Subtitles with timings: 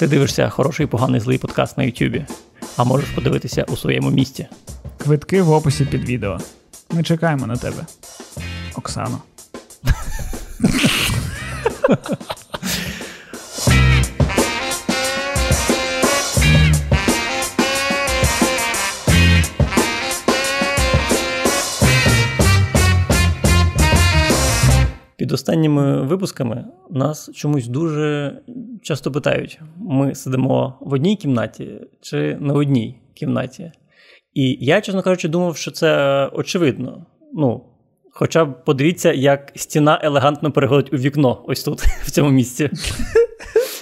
[0.00, 2.26] Ти дивишся хороший, поганий злий подкаст на Ютубі,
[2.76, 4.46] а можеш подивитися у своєму місті.
[4.98, 6.38] Квитки в описі під відео.
[6.90, 7.86] Ми чекаємо на тебе.
[8.74, 9.18] Оксано.
[25.40, 28.36] останніми випусками нас чомусь дуже
[28.82, 33.72] часто питають: ми сидимо в одній кімнаті чи на одній кімнаті.
[34.34, 37.06] І я, чесно кажучи, думав, що це очевидно.
[37.34, 37.64] Ну,
[38.12, 42.70] Хоча б подивіться, як стіна елегантно переходить у вікно ось тут, в цьому місці.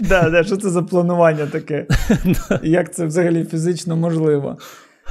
[0.00, 1.86] Да, да, Що це за планування таке?
[2.62, 4.58] Як це взагалі фізично можливо?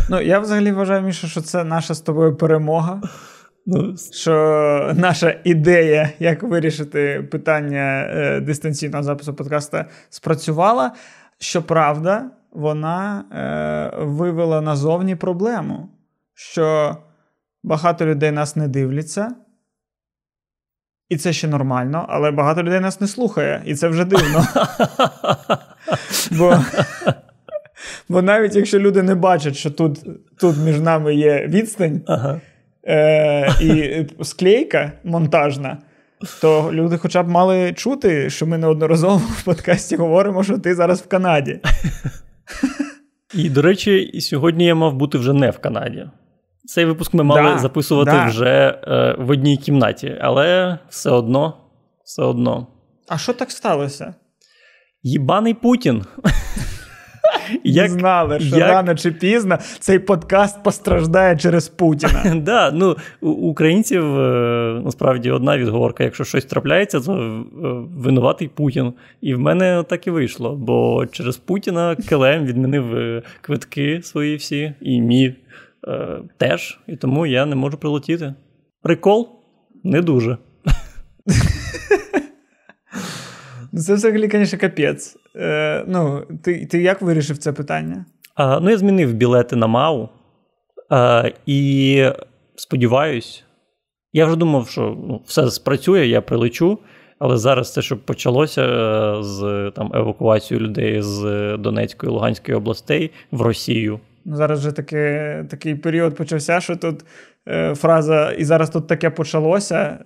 [0.09, 3.01] Ну, я взагалі вважаю, Міша, що це наша з тобою перемога.
[3.69, 4.33] Ну, Що
[4.95, 10.91] наша ідея, як вирішити питання е, дистанційного запису подкаста, спрацювала.
[11.39, 15.89] Щоправда, вона е, вивела назовні проблему,
[16.33, 16.97] що
[17.63, 19.35] багато людей нас не дивляться.
[21.09, 24.47] І це ще нормально, але багато людей нас не слухає, і це вже дивно.
[26.31, 26.57] Бо
[28.09, 30.05] бо навіть якщо люди не бачать, що тут
[30.37, 32.41] тут між нами є відстань ага.
[32.87, 35.77] Е, і склейка монтажна,
[36.41, 41.01] то люди хоча б мали чути, що ми неодноразово в подкасті говоримо, що ти зараз
[41.01, 41.59] в Канаді.
[43.33, 46.09] І, до речі, сьогодні я мав бути вже не в Канаді.
[46.65, 48.25] Цей випуск ми мали да, записувати да.
[48.25, 51.57] вже е, в одній кімнаті, але все одно,
[52.03, 52.67] все одно.
[53.07, 54.15] А що так сталося?
[55.03, 56.05] Єбаний Путін.
[57.63, 58.69] Як, знали, що як...
[58.69, 62.35] рано чи пізно цей подкаст постраждає через Путіна.
[62.45, 67.43] да, ну, У українців е, насправді одна відговорка: якщо щось трапляється, то е,
[67.97, 68.93] винуватий Путін.
[69.21, 74.73] І в мене так і вийшло, бо через Путіна КЛМ відмінив е, квитки свої всі,
[74.81, 75.35] і мій
[75.87, 76.79] е, теж.
[76.87, 78.33] І тому я не можу прилетіти.
[78.81, 79.29] Прикол
[79.83, 80.37] не дуже.
[83.71, 85.17] Ну, це взагалі, звісно, капець.
[85.37, 88.05] Е, Ну, ти ти як вирішив це питання?
[88.35, 90.09] А, Ну, я змінив білети на МАУ.
[90.89, 92.05] А, І
[92.55, 93.43] сподіваюсь,
[94.13, 96.79] я вже думав, що ну, все спрацює, я прилечу.
[97.19, 101.21] Але зараз це, що почалося е, з там евакуацією людей з
[101.59, 103.99] Донецької Луганської областей в Росію.
[104.25, 104.97] Ну, Зараз вже таки,
[105.49, 107.05] такий період почався, що тут
[107.47, 109.97] е, фраза і зараз тут таке почалося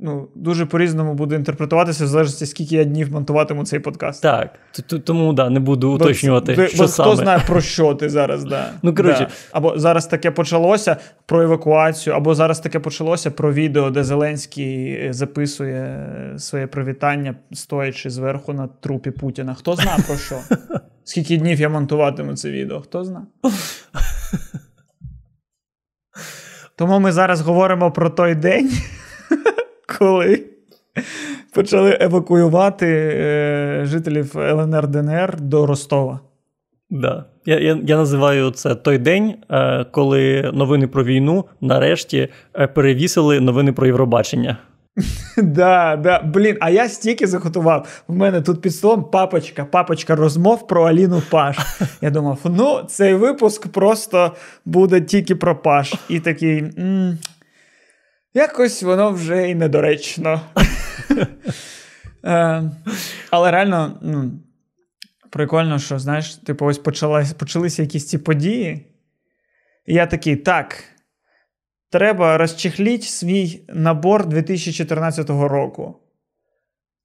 [0.00, 4.22] ну, дуже по-різному буде інтерпретуватися, в залежності, скільки я днів монтуватиму цей подкаст.
[4.22, 4.58] Так,
[5.04, 6.54] тому да, не буду уточнювати.
[6.54, 7.12] Бо, що бо саме.
[7.12, 8.70] Хто знає, про що ти зараз, да.
[8.82, 9.24] Ну, коротше.
[9.24, 9.28] Да.
[9.52, 15.12] Або зараз таке почалося про евакуацію, або зараз таке почалося про відео, де Зеленський е,
[15.12, 16.06] записує
[16.38, 19.54] своє привітання, стоячи зверху на трупі Путіна.
[19.54, 20.36] Хто знає про що?
[21.04, 22.80] Скільки днів я монтуватиму це відео?
[22.80, 23.26] Хто знає?
[26.76, 28.70] Тому ми зараз говоримо про той день
[29.98, 30.44] коли
[31.54, 36.20] почали евакуювати е, жителів ЛНР ДНР до Ростова.
[36.90, 37.24] Да.
[37.46, 43.40] Я я, я називаю це той день, е, коли новини про війну нарешті е, перевісили
[43.40, 44.56] новини про Євробачення.
[45.42, 48.02] Да, да, Блін, а я стільки заготував.
[48.08, 51.58] В мене тут під столом папочка, папочка розмов про Аліну Паш.
[52.00, 54.32] Я думав, ну, цей випуск просто
[54.64, 55.94] буде тільки про Паш.
[56.08, 56.58] І такий.
[56.78, 57.18] М-
[58.38, 60.40] якось воно вже і недоречно.
[62.24, 62.62] Е,
[63.30, 64.32] але реально, ну,
[65.30, 68.86] прикольно, що, знаєш, типу, ось почалися, почалися якісь ці події.
[69.86, 70.84] І я такий, так,
[71.90, 75.96] треба розчехліть свій набор 2014 року.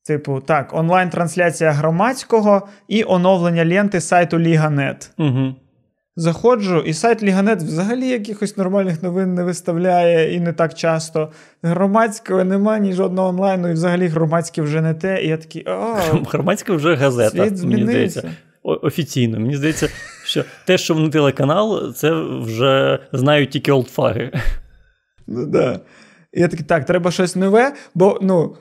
[0.06, 5.12] Типу, так, онлайн-трансляція громадського і оновлення ленти сайту Ліга.нет.
[5.18, 5.56] Угу.
[6.16, 11.32] Заходжу, і сайт Liga.net взагалі якихось нормальних новин не виставляє і не так часто.
[11.64, 15.24] Громадського немає ні жодного онлайну, і взагалі громадське вже не те.
[15.24, 15.96] І я такий, а
[16.32, 17.48] Громадське вже газета.
[17.48, 18.32] Світ мені здається.
[18.64, 19.40] Офіційно.
[19.40, 19.90] Мені здається,
[20.26, 22.12] що те, що вони телеканал, це
[22.42, 24.32] вже знають тільки олдфаги.
[25.28, 25.80] Ну да.
[26.34, 28.56] І я такий, так, треба щось нове, бо ну.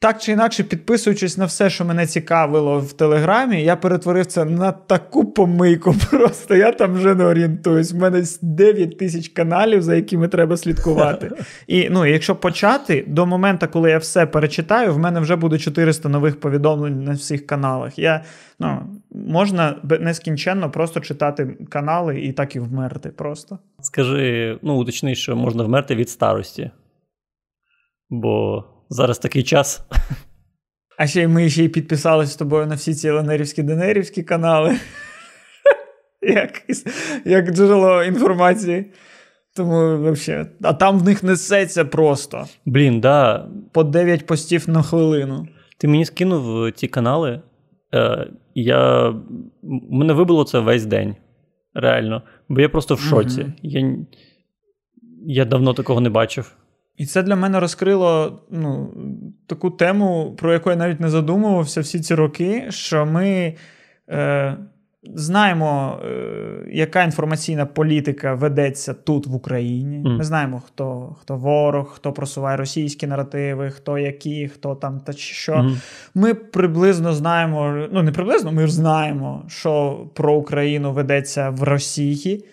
[0.00, 4.72] Так чи інакше, підписуючись на все, що мене цікавило в Телеграмі, я перетворив це на
[4.72, 5.94] таку помийку.
[6.10, 7.92] Просто я там вже не орієнтуюсь.
[7.92, 11.30] У мене 9 тисяч каналів, за якими треба слідкувати.
[11.66, 16.08] І ну, якщо почати до моменту, коли я все перечитаю, в мене вже буде 400
[16.08, 17.98] нових повідомлень на всіх каналах.
[17.98, 18.24] Я,
[18.58, 23.08] ну, Можна нескінченно просто читати канали і так і вмерти.
[23.08, 23.58] просто.
[23.80, 26.70] Скажи, ну уточни, що можна вмерти від старості.
[28.10, 29.82] Бо зараз такий час.
[30.98, 34.76] А ще й ми ще й підписалися з тобою на всі ці ленерівські денерівські канали.
[36.22, 36.50] Як
[37.24, 38.92] як джерело інформації.
[39.56, 42.46] Тому взагалі, а там в них несеться просто.
[42.66, 43.48] Блін, да.
[43.72, 45.48] По 9 постів на хвилину.
[45.78, 47.42] Ти мені скинув ті канали.
[47.94, 49.14] Е, я...
[49.90, 51.16] Мене вибило це весь день.
[51.74, 52.22] Реально.
[52.48, 53.40] Бо я просто в шоці.
[53.42, 53.52] Угу.
[53.62, 53.96] Я
[55.26, 56.52] я давно такого не бачив.
[56.98, 58.94] І це для мене розкрило ну,
[59.46, 63.54] таку тему, про яку я навіть не задумувався всі ці роки, що ми.
[64.10, 64.56] Е,
[65.14, 70.02] знаємо, е, яка інформаційна політика ведеться тут в Україні.
[70.04, 70.16] Mm.
[70.18, 75.52] Ми знаємо, хто хто ворог, хто просуває російські наративи, хто які, хто там та що.
[75.52, 75.76] Mm.
[76.14, 82.44] Ми приблизно знаємо, ну не приблизно, ми знаємо, що про Україну ведеться в Росії.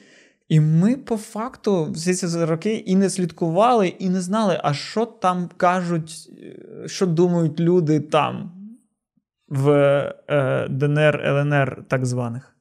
[0.48, 5.06] І ми по факту всі ці роки і не слідкували, і не знали, а що
[5.06, 6.30] там кажуть,
[6.84, 8.52] е, що думають люди там
[9.48, 9.70] в
[10.30, 12.56] е, ДНР, ЛНР так званих.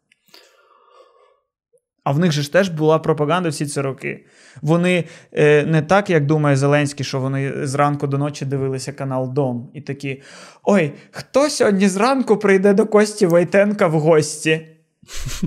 [2.05, 4.27] А в них же ж теж була пропаганда всі ці роки.
[4.63, 9.71] Вони е, не так, як думає Зеленський, що вони зранку до ночі дивилися канал Дом
[9.75, 10.23] і такі:
[10.65, 14.69] Ой, хто сьогодні зранку прийде до Кості Войтенка в гості?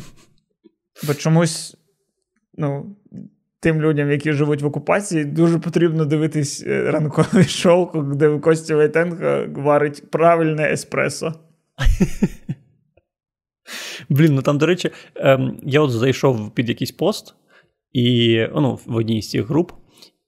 [1.07, 1.77] Бо чомусь,
[2.57, 2.95] ну,
[3.59, 9.45] тим людям, які живуть в окупації, дуже потрібно дивитись е, ранковий шоу, де Костя Войтенко
[9.55, 11.33] варить правильне еспресо.
[14.09, 17.35] Блін, ну там, до речі, ем, я от зайшов під якийсь пост,
[17.93, 19.71] і ну, в одній з цих груп,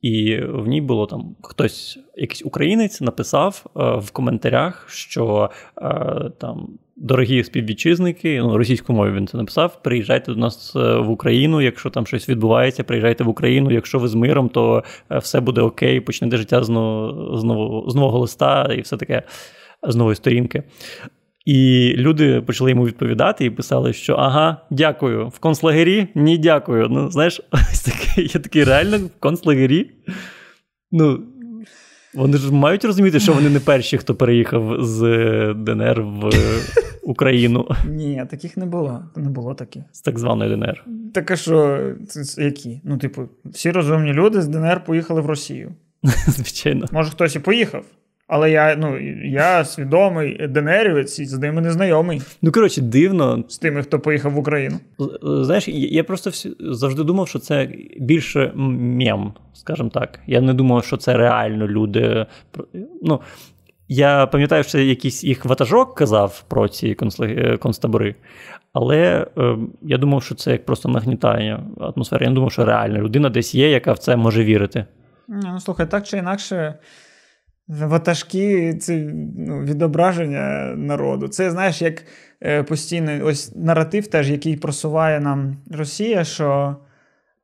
[0.02, 6.80] і в ній було там хтось, якийсь українець, написав е, в коментарях, що е, там.
[7.01, 9.84] Дорогі співвітчизники, ну, російською мовою він це написав.
[9.84, 13.72] Приїжджайте до нас е, в Україну, якщо там щось відбувається, приїжджайте в Україну.
[13.72, 18.19] Якщо ви з миром, то е, все буде окей, почнете життя з нового, з нового,
[18.19, 19.24] листа і все таке
[19.84, 20.63] з нової сторінки.
[21.46, 25.28] І люди почали йому відповідати і писали, що ага, дякую.
[25.28, 26.88] В концлагері ні, дякую.
[26.90, 29.92] Ну, знаєш, ось таке, я такий реально в концлагері.
[30.92, 31.19] Ну,
[32.13, 35.00] вони ж мають розуміти, що вони не перші, хто переїхав з
[35.57, 36.29] ДНР в
[37.03, 37.67] Україну.
[37.89, 39.03] Ні, таких не було.
[39.15, 39.83] Не було таких.
[39.91, 40.85] З так званої ДНР.
[41.13, 41.79] Так а що,
[42.38, 42.81] які?
[42.83, 45.71] Ну, типу, всі розумні люди з ДНР поїхали в Росію.
[46.27, 46.85] Звичайно.
[46.91, 47.83] Може, хтось і поїхав.
[48.30, 52.22] Але я ну, я свідомий ДНРівець і з ними не знайомий.
[52.42, 53.44] Ну, коротше, дивно.
[53.48, 54.80] З тими, хто поїхав в Україну.
[55.22, 60.20] Знаєш, я просто завжди думав, що це більше мєм, скажімо так.
[60.28, 62.26] Я не думав, що це реально люди.
[63.02, 63.22] Ну,
[63.88, 66.98] Я пам'ятаю, що якийсь їх ватажок казав про ці
[67.60, 68.16] концтабори,
[68.74, 72.26] але е, я думав, що це як просто нагнітання атмосфери.
[72.26, 74.86] Я не думав, що реально людина десь є, яка в це може вірити.
[75.28, 76.76] Ну, слухай, так чи інакше.
[77.69, 78.98] Ватажки це
[79.38, 81.27] ну, відображення народу.
[81.27, 82.04] Це знаєш, як
[82.44, 86.75] е, постійний ось наратив, теж, який просуває нам Росія, що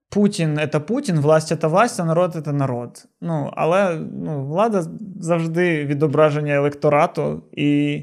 [0.10, 3.06] Путін це Путін, власть це власть, а народ це народ.
[3.22, 4.86] Ну, Але ну, влада
[5.20, 8.02] завжди відображення електорату і.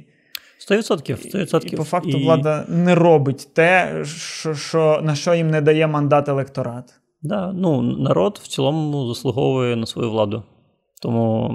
[0.70, 1.34] 100%.
[1.34, 1.66] 100%.
[1.66, 2.24] І, і по факту і...
[2.24, 7.00] влада не робить те, що, що, на що їм не дає мандат електорат.
[7.22, 10.42] Да, ну, народ в цілому заслуговує на свою владу.
[11.02, 11.50] Тому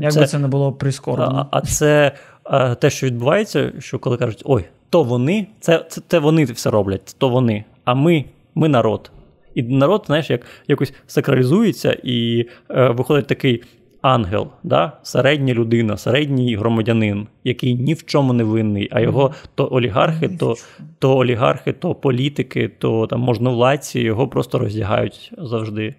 [0.00, 1.48] як це, би це не було прискорено.
[1.50, 2.12] А, а це
[2.44, 6.70] а, те, що відбувається, що коли кажуть, ой, то вони, це це, це вони все
[6.70, 9.10] роблять, то вони, а ми ми народ.
[9.54, 13.62] І народ, знаєш, як якось сакралізується, і е, виходить такий
[14.02, 14.92] ангел, да?
[15.02, 20.54] середня людина, середній громадянин, який ні в чому не винний, а його то олігархи, то
[20.98, 25.94] то олігархи, то політики, то там можновладці його просто роздягають завжди.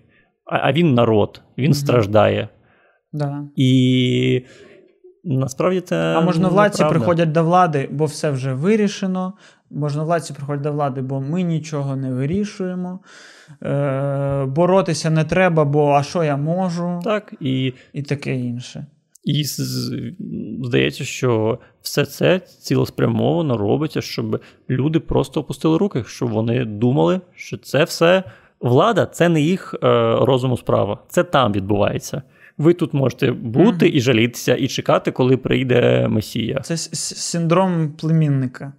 [0.46, 2.48] А а він народ, він страждає.
[3.14, 3.44] Да.
[3.56, 4.46] І
[5.24, 5.96] насправді це.
[5.96, 9.34] А можновладці приходять до влади, бо все вже вирішено.
[9.72, 13.00] Можновладці приходять до влади, бо ми нічого не вирішуємо.
[13.64, 17.02] Е, Боротися не треба, бо а що я можу?
[17.04, 18.86] Так, і і таке інше.
[19.24, 19.44] І
[20.64, 27.58] здається, що все це цілеспрямовано робиться, щоб люди просто опустили руки, щоб вони думали, що
[27.58, 28.24] це все
[28.60, 29.78] влада, це не їх е,
[30.22, 32.22] розуму справа, це там відбувається.
[32.58, 36.60] Ви тут можете бути і жалітися, і чекати, коли прийде Месія.
[36.60, 38.74] Це синдром племінника.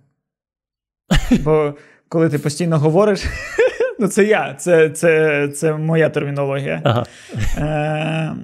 [1.45, 1.75] Бо
[2.09, 3.25] коли ти постійно говориш,
[3.99, 6.83] ну це я, це це, це моя термінологія.
[6.85, 7.05] Ага.
[7.59, 8.37] Е,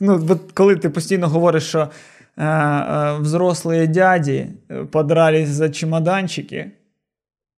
[0.00, 1.88] ну, бо Коли ти постійно говориш, що
[2.36, 4.46] е, е, взрослі дяді
[4.90, 6.70] подрались за чемоданчики,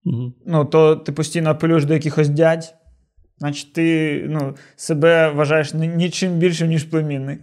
[0.05, 0.33] угу.
[0.47, 2.75] ну, то ти постійно апелюєш до якихось дядь.
[3.39, 7.41] Значить, ти ну, себе вважаєш нічим більшим, ніж племінник.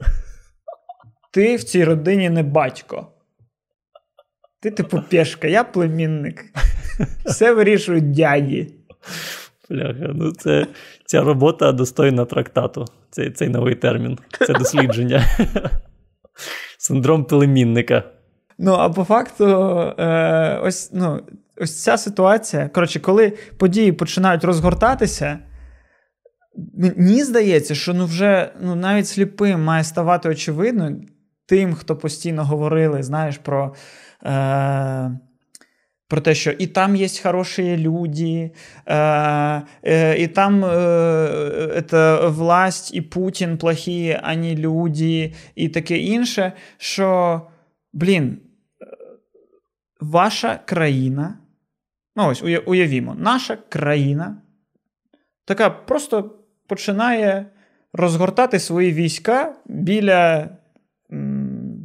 [1.33, 3.07] ти в цій родині не батько.
[4.61, 6.45] Ти, типу, пешка, я племінник.
[7.25, 8.73] Все вирішують дяді.
[9.69, 10.67] Бляха, ну це
[11.05, 12.85] ця робота достойна трактату.
[13.09, 14.19] Цей цей новий термін.
[14.47, 15.23] Це дослідження.
[16.77, 18.03] Синдром племінника.
[18.57, 19.45] Ну, а по факту,
[19.99, 21.21] е, ось ну,
[21.57, 22.69] ось ця ситуація.
[22.69, 25.39] Коротше, коли події починають розгортатися,
[26.96, 30.96] мені здається, що ну вже ну, навіть сліпим має ставати очевидно
[31.46, 33.74] тим, хто постійно говорили, знаєш, про.
[34.24, 35.18] Е,
[36.08, 38.50] про те, що і там є хороші люди,
[38.86, 40.70] э, э, і там э,
[41.76, 46.52] это власть і Путін плохі, а не люди, і таке інше.
[46.78, 47.42] Що,
[47.92, 48.38] блін,
[50.00, 51.38] ваша країна,
[52.16, 54.42] ну ось уявімо, наша країна
[55.44, 57.45] така просто починає
[57.93, 60.49] розгортати свої війська біля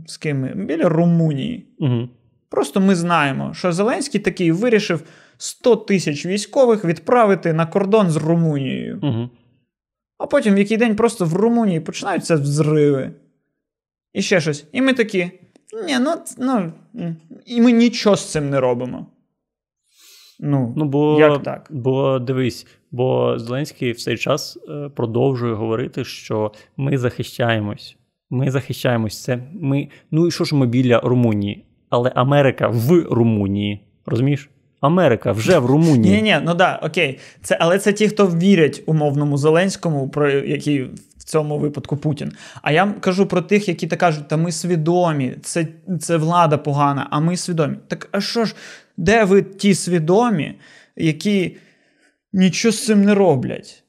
[0.06, 0.66] з ким?
[0.66, 1.66] Біля Румунії.
[1.78, 2.08] Угу.
[2.48, 5.02] Просто ми знаємо, що Зеленський такий вирішив
[5.38, 8.98] 100 тисяч військових відправити на кордон з Румунією.
[9.02, 9.28] Угу.
[10.18, 13.10] А потім в який день просто в Румунії починаються взриви.
[14.12, 14.66] І ще щось.
[14.72, 15.30] І ми такі.
[15.86, 16.72] Ні, ну, ну,
[17.46, 19.06] І ми нічого з цим не робимо.
[20.40, 21.66] Ну, ну бо, як так?
[21.70, 27.96] Бо дивись, бо Зеленський в цей час е, продовжує говорити, що ми захищаємось.
[28.30, 29.22] Ми захищаємось.
[29.22, 29.88] Це ми.
[30.10, 31.64] Ну і що ж ми біля Румунії?
[31.90, 33.80] але Америка в Румунії.
[34.06, 34.50] Розумієш?
[34.80, 36.16] Америка вже в Румунії.
[36.16, 37.18] Ні, ні, ну да, окей.
[37.42, 40.82] Це, Але це ті, хто вірять умовному Зеленському, про який
[41.16, 42.32] в цьому випадку Путін.
[42.62, 45.66] А я кажу про тих, які так кажуть, та ми свідомі, це
[46.00, 47.76] це влада погана, а ми свідомі.
[47.88, 48.54] Так а що ж,
[48.96, 50.54] де ви ті свідомі,
[50.96, 51.56] які
[52.32, 53.84] нічого з цим не роблять?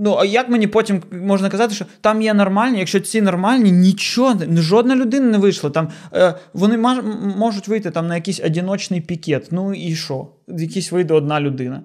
[0.00, 4.36] Ну, а як мені потім можна казати, що там є нормальні, якщо ці нормальні, нічого,
[4.56, 5.70] жодна людина не вийшла.
[5.70, 6.98] Там е, Вони маж,
[7.36, 9.48] можуть вийти там на якийсь одіночний пікет.
[9.50, 10.28] Ну і що?
[10.48, 11.82] Якийсь вийде одна людина.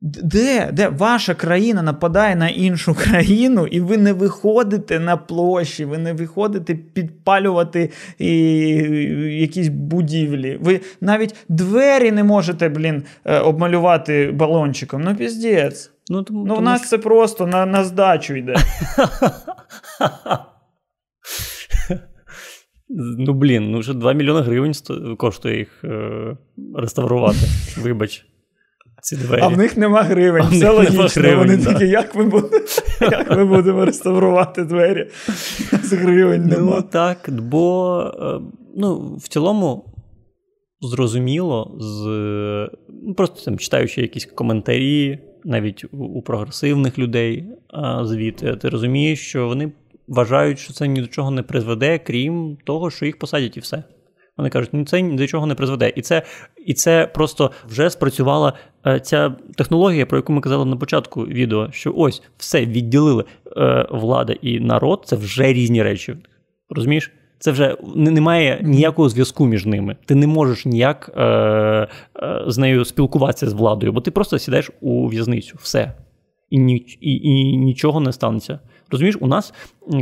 [0.00, 5.98] Де Де ваша країна нападає на іншу країну, і ви не виходите на площі, ви
[5.98, 8.30] не виходите підпалювати і,
[9.40, 10.58] якісь будівлі.
[10.60, 15.02] Ви навіть двері не можете, блін, е, обмалювати балончиком.
[15.02, 15.90] Ну, піздець.
[16.10, 16.90] Ну, тому, ну в нас що...
[16.90, 18.56] це просто на на здачу йде.
[23.18, 24.72] Ну, блін, ну вже 2 мільйони гривень
[25.18, 26.36] коштує їх е-
[26.74, 27.38] реставрувати.
[27.82, 28.26] Вибач.
[29.02, 29.40] Ці двері.
[29.42, 30.42] А в них нема гривень.
[30.46, 31.06] А Все логічно.
[31.06, 31.72] Гривень, Вони да.
[31.72, 32.64] такі, як ми будемо
[33.00, 35.08] як ми будемо реставрувати двері?
[35.82, 36.76] З гривень ну, нема.
[36.76, 38.40] Ну так, бо е,
[38.76, 39.84] ну, в цілому
[40.80, 42.04] зрозуміло, з
[43.06, 47.44] ну, просто там читаючи якісь коментарі, навіть у, у прогресивних людей
[48.02, 49.72] звідти, ти розумієш, що вони
[50.08, 53.84] вважають, що це ні до чого не призведе, крім того, що їх посадять, і все.
[54.36, 55.92] Вони кажуть, ну це ні до чого не призведе.
[55.96, 56.22] І це
[56.66, 58.54] і це просто вже спрацювала е,
[59.02, 63.24] ця технологія, про яку ми казали на початку відео, що ось все відділили
[63.56, 66.16] е, влада і народ, це вже різні речі.
[66.70, 67.12] Розумієш?
[67.38, 69.96] Це вже немає ніякого зв'язку між ними.
[70.04, 71.88] Ти не можеш ніяк е, е,
[72.46, 75.56] з нею спілкуватися з владою, бо ти просто сідаєш у в'язницю.
[75.60, 75.92] Все.
[76.50, 76.56] І,
[77.00, 78.58] і, і нічого не станеться.
[78.90, 79.54] Розумієш, у нас,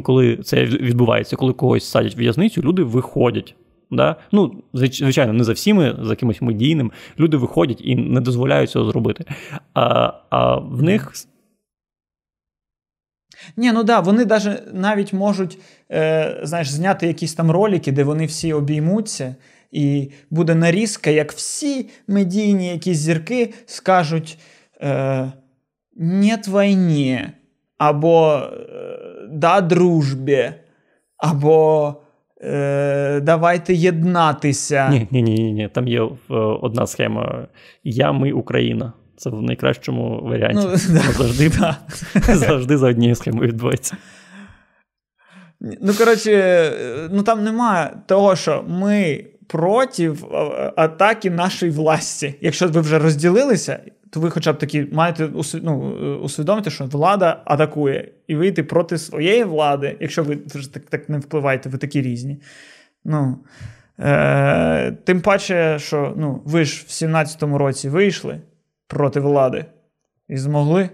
[0.03, 3.55] коли це відбувається, коли когось садять в в'язницю, люди виходять.
[3.91, 4.17] Да?
[4.33, 6.93] Ну, Звичайно, не за всіми, за кимось медійним.
[7.19, 9.25] Люди виходять і не дозволяють цього зробити.
[9.75, 11.13] А а в них
[13.57, 15.59] ні, ну да, вони даже навіть можуть
[15.93, 19.35] е, знаєш, зняти якісь там ролики, де вони всі обіймуться,
[19.71, 24.39] і буде нарізка, як всі медійні якісь зірки скажуть
[24.81, 25.33] е,
[25.97, 27.27] «Нет війні»,
[27.79, 28.99] або е,
[29.31, 30.53] да дружбі,
[31.17, 31.95] або
[32.43, 34.89] е, давайте єднатися.
[34.89, 35.69] Ні, ні, ні, ні.
[35.69, 36.09] Там є
[36.63, 37.47] одна схема
[37.85, 38.93] Я, ми, Україна.
[39.17, 40.61] Це в найкращому варіанті.
[40.65, 41.01] Ну, да.
[41.01, 41.77] Завжди да.
[42.35, 43.97] завжди за однією схемою відбувається.
[45.61, 46.73] Ну, коротше,
[47.13, 50.13] ну там немає того, що ми проти
[50.77, 52.35] атаки нашої власті.
[52.41, 53.81] Якщо ви вже розділилися,
[54.17, 55.31] то ви хоча б такі маєте
[55.63, 55.79] ну,
[56.17, 61.69] усвідомити, що влада атакує, і вийти проти своєї влади, якщо ви так так не впливаєте,
[61.69, 62.43] ви такі різні.
[63.05, 63.45] Ну,
[63.99, 68.41] е, Тим паче, що ну, ви ж в 17-му році вийшли
[68.87, 69.65] проти влади.
[70.29, 70.91] І змогли.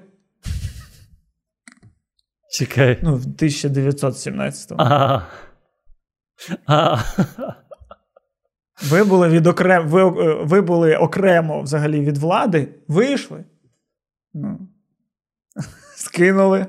[2.51, 2.99] Чекай.
[3.03, 4.77] Ну, в 1917-му.
[4.79, 5.27] Ага.
[8.89, 9.89] Ви були від окрем...
[9.89, 10.05] ви,
[10.45, 13.45] ви були окремо взагалі від влади, вийшли.
[14.35, 14.69] Ну.
[15.97, 16.67] Скинули.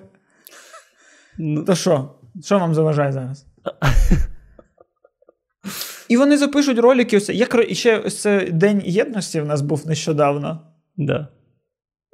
[1.37, 2.15] Ну, То що?
[2.43, 3.45] Що вам заважає зараз?
[6.09, 7.17] І вони запишуть ролики.
[7.17, 10.61] Ось, як ще ось це День єдності в нас був нещодавно.
[10.97, 11.27] Да.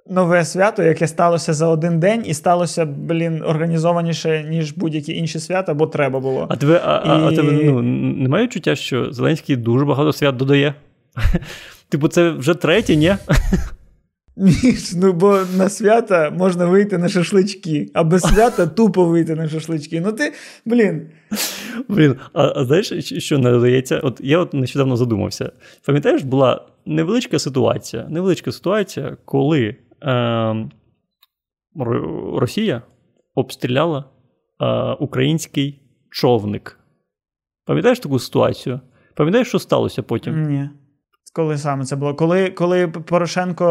[0.08, 5.74] Нове свято, яке сталося за один день, і сталося, блін, організованіше, ніж будь-які інші свята,
[5.74, 6.48] бо треба було.
[6.50, 7.34] А тебе а, і...
[7.34, 10.74] а тебе ну, немає відчуття, що Зеленський дуже багато свят додає?
[11.90, 13.16] Типу, це вже третє, ні?
[14.38, 19.50] Ні, ну бо на свята можна вийти на шашлички, а без свята тупо вийти на
[19.50, 20.02] шашлички.
[20.02, 20.34] Ну ти,
[20.66, 21.02] блін.
[21.88, 24.00] Блін, а, а знаєш, що не додається?
[24.00, 25.52] От я от нещодавно задумався.
[25.86, 30.70] Пам'ятаєш, була невеличка ситуація, невеличка ситуація, коли е,
[32.36, 32.82] Росія
[33.36, 34.06] обстріляла
[34.62, 36.80] е, український човник.
[37.66, 38.80] Пам'ятаєш таку ситуацію?
[39.16, 40.48] Пам'ятаєш, що сталося потім?
[40.48, 40.70] Ні.
[41.34, 42.16] Коли саме це було?
[42.16, 43.66] Коли коли Порошенко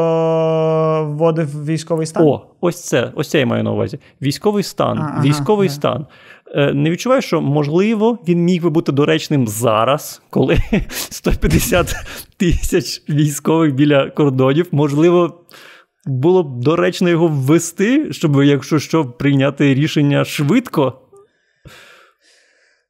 [1.11, 2.27] вводив військовий стан?
[2.27, 3.13] О, ось це.
[3.15, 3.99] Ось це я маю на увазі.
[4.23, 4.99] Військовий стан.
[4.99, 6.07] А, військовий ага, стан.
[6.55, 10.59] Е, не відчуваєш, що можливо він міг би бути доречним зараз, коли
[10.89, 11.95] 150
[12.37, 14.69] тисяч військових біля кордонів.
[14.73, 15.45] Можливо,
[16.09, 21.01] було б доречно його ввести, щоб, якщо що, прийняти рішення швидко.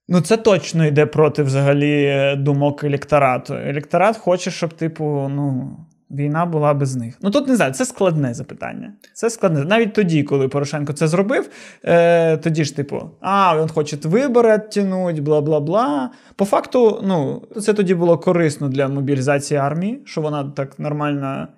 [0.08, 3.54] Ну, це точно йде проти взагалі е, думок електорату.
[3.54, 5.76] Електорат хоче, щоб, типу, ну,
[6.10, 7.18] війна була без них.
[7.22, 8.92] Ну тут не знаю, це складне запитання.
[9.14, 9.64] Це складне.
[9.64, 11.48] Навіть тоді, коли Порошенко це зробив,
[11.84, 16.10] е, тоді ж, типу, а, він хоче вибори відтягнути, бла бла бла.
[16.36, 21.48] По факту, ну, це тоді було корисно для мобілізації армії, що вона так нормально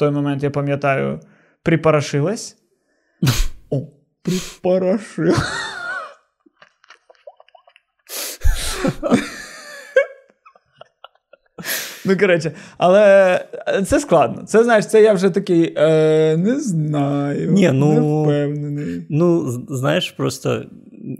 [0.00, 1.20] той момент, я пам'ятаю,
[1.62, 2.56] припорошилась.
[3.70, 3.82] О,
[4.22, 5.38] припорошилась.
[12.04, 13.44] Ну, коротше, але
[13.86, 14.42] це складно.
[14.44, 17.50] Це знаєш, це я вже такий е, не знаю.
[17.50, 19.06] Ні, ну, не впевнений.
[19.10, 20.64] Ну, знаєш, просто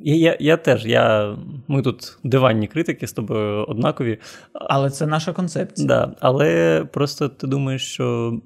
[0.04, 0.86] я я, я теж.
[0.86, 1.36] я,
[1.68, 4.18] Ми тут диванні критики з тобою однакові.
[4.52, 5.88] Але це наша концепція.
[5.88, 8.38] Да, Але просто ти думаєш, що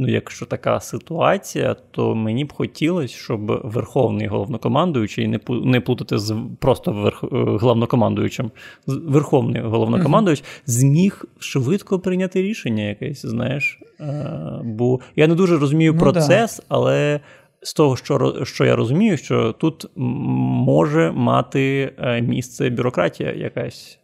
[0.00, 6.36] Ну, якщо така ситуація, то мені б хотілося, щоб верховний головнокомандуючий, не не плутати з
[6.58, 8.50] просто верх, е, головнокомандуючим,
[8.86, 13.80] верховний головнокомандуючий зміг швидко прийняти рішення якесь, знаєш.
[14.00, 16.64] Е, бо я не дуже розумію ну, процес, да.
[16.68, 17.20] але
[17.62, 23.98] з того, що що я розумію, що тут може мати е, місце бюрократія якась.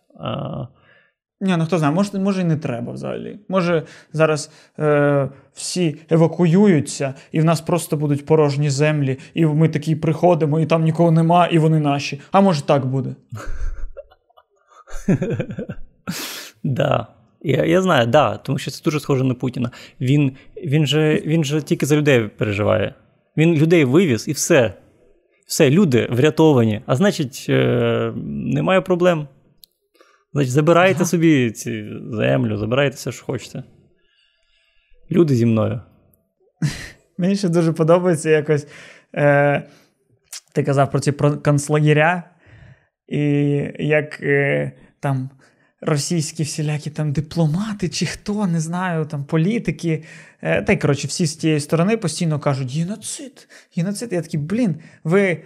[1.40, 3.38] Ні, ну хто знає, може може і не треба взагалі.
[3.48, 9.96] Може зараз е, всі евакуюються, і в нас просто будуть порожні землі, і ми такі
[9.96, 12.20] приходимо, і там нікого нема, і вони наші.
[12.32, 13.14] А може так буде?
[16.64, 17.06] Да.
[17.42, 19.70] Я я знаю, да, тому що це дуже схоже на Путіна.
[20.00, 22.94] Він він, же він же тільки за людей переживає.
[23.36, 24.74] Він людей вивіз і все.
[25.46, 26.80] Все, люди врятовані.
[26.86, 29.28] А значить, е, немає проблем.
[30.34, 31.04] Значить, забирайте ага.
[31.04, 33.62] собі ці землю, забирайте все, що хочете.
[35.10, 35.80] Люди зі мною.
[37.18, 38.66] Мені ще дуже подобається якось.
[39.14, 39.62] Е,
[40.54, 41.12] Ти казав про ці
[41.44, 42.30] концлагеря,
[43.08, 43.20] і
[43.78, 45.30] як е, там
[45.80, 50.04] російські всілякі там дипломати, чи хто, не знаю, там політики.
[50.42, 54.12] Е, Та й коротше, всі з тієї сторони постійно кажуть: геноцид, геноцид.
[54.12, 55.42] Я такий, блін, ви.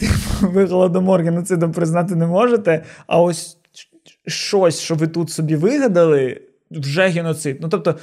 [0.40, 3.57] Ви голодомор геноцидом признати не можете, а ось
[4.26, 6.40] щось, що ви тут собі вигадали,
[6.70, 7.58] вже геноцид.
[7.60, 7.98] Ну тобто,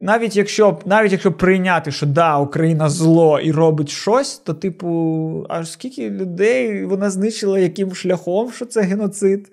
[0.00, 5.70] навіть якщо навіть якщо прийняти, що да, Україна зло і робить щось, то, типу, аж
[5.70, 9.52] скільки людей вона знищила яким шляхом, що це геноцид?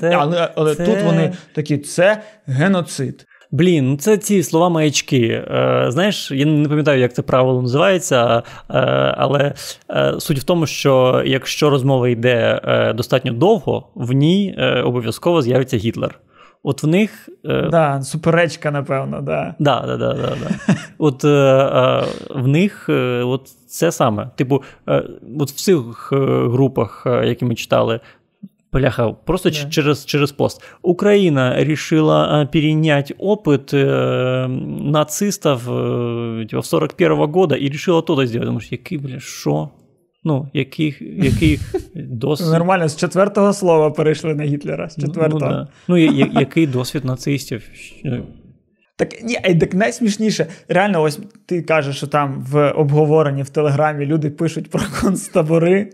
[0.00, 0.84] Це, але але це...
[0.84, 3.26] тут вони такі: це геноцид.
[3.50, 5.44] Блін, ну це ці слова маячки.
[5.50, 8.74] Е, Знаєш, я не пам'ятаю, як це правило називається, е,
[9.18, 9.54] але
[9.90, 15.42] е, суть в тому, що якщо розмова йде е, достатньо довго, в ній е, обов'язково
[15.42, 16.20] з'явиться Гітлер.
[16.62, 17.28] От в них.
[17.44, 19.54] Е, да, суперечка, напевно, да.
[19.58, 20.74] Да, да, да, да, да.
[20.98, 22.04] От е, е,
[22.34, 24.30] в них е, от це саме.
[24.36, 24.62] Типу,
[25.38, 26.12] от в цих
[26.50, 28.00] групах, які ми читали,
[28.75, 29.69] Бляха, просто да.
[29.69, 30.61] через через пост.
[30.81, 38.45] Украина решила перенять опыт э, нацистов э, типа, в 41-го года и решила то сделать.
[38.45, 39.69] Думаєш, який, бля, що?
[40.23, 41.59] Ну, який який
[41.95, 42.47] досвід.
[42.47, 44.89] Нормально, з четвертого слова перейшли на Гітлера.
[44.89, 45.51] З четвертого.
[45.51, 47.69] Ну, ну, ну я, який досвід нацистів?
[48.95, 50.47] Так ні, так найсмішніше.
[50.67, 55.89] Реально, ось ти кажеш, що там в обговоренні в Телеграмі люди пишуть про концтабори,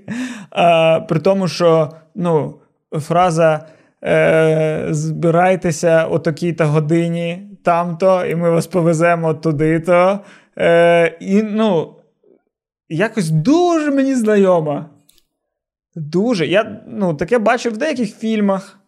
[0.49, 2.59] а, при тому, що ну,
[3.00, 3.66] фраза
[4.04, 10.20] е, збирайтеся о такій-то годині там-то, і ми вас повеземо туди-то.
[10.58, 11.94] Е, І ну,
[12.88, 14.90] якось дуже мені знайома.
[15.94, 16.46] Дуже.
[16.46, 18.78] Я ну, таке бачив в деяких фільмах.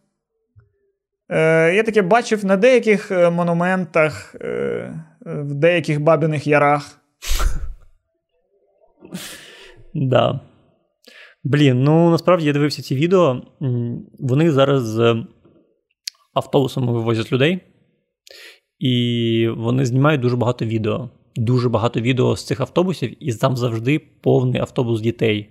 [1.29, 7.01] Е, Я таке бачив на деяких е, монументах, е, в деяких бабиних ярах.
[9.97, 10.41] Да.
[11.45, 13.43] Блін, ну насправді я дивився ці відео.
[14.19, 15.25] Вони зараз з
[16.35, 17.61] автобусами вивозять людей,
[18.79, 21.11] і вони знімають дуже багато відео.
[21.37, 25.51] Дуже багато відео з цих автобусів, і там завжди повний автобус дітей.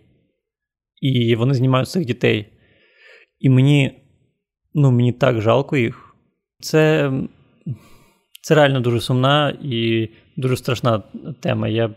[1.01, 2.45] І вони знімають цих дітей.
[3.39, 4.03] І мені
[4.73, 6.15] ну, мені так жалко їх.
[6.59, 7.11] Це
[8.41, 11.03] це реально дуже сумна і дуже страшна
[11.39, 11.67] тема.
[11.67, 11.95] Я...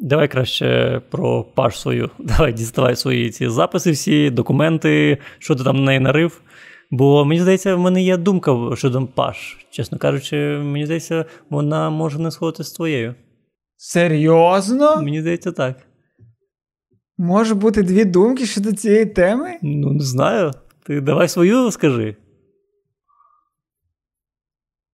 [0.00, 2.10] Давай краще про паш свою.
[2.18, 6.40] Давай діставай свої ці записи, всі, документи, що ти там на неї нарив.
[6.90, 9.66] Бо мені здається, в мене є думка щодо паш.
[9.70, 13.14] Чесно кажучи, мені здається, вона може не сходити з твоєю.
[13.76, 15.02] Серйозно?
[15.02, 15.76] Мені здається, так.
[17.18, 19.58] Може бути дві думки щодо цієї теми?
[19.62, 20.50] Ну, не знаю.
[20.86, 22.16] Ти давай свою скажи.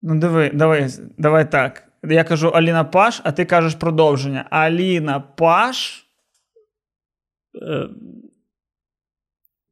[0.03, 1.90] Ну, диви, давай, давай так.
[2.03, 4.47] Я кажу Аліна Паш, а ти кажеш продовження.
[4.51, 6.07] Аліна Паш.
[7.63, 7.89] Е...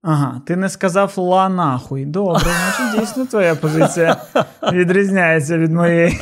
[0.03, 2.05] Ага, ти не сказав ла нахуй.
[2.05, 4.17] Добре, значить, дійсно твоя позиція
[4.73, 6.21] відрізняється від моєї.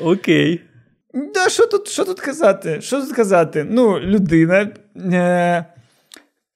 [0.00, 0.62] Окей.
[1.34, 2.80] Да, що тут що тут казати?
[2.80, 3.66] Що тут казати?
[3.70, 5.64] Ну, людина е,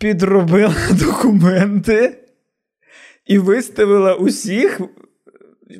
[0.00, 2.18] підробила документи
[3.26, 4.80] і виставила усіх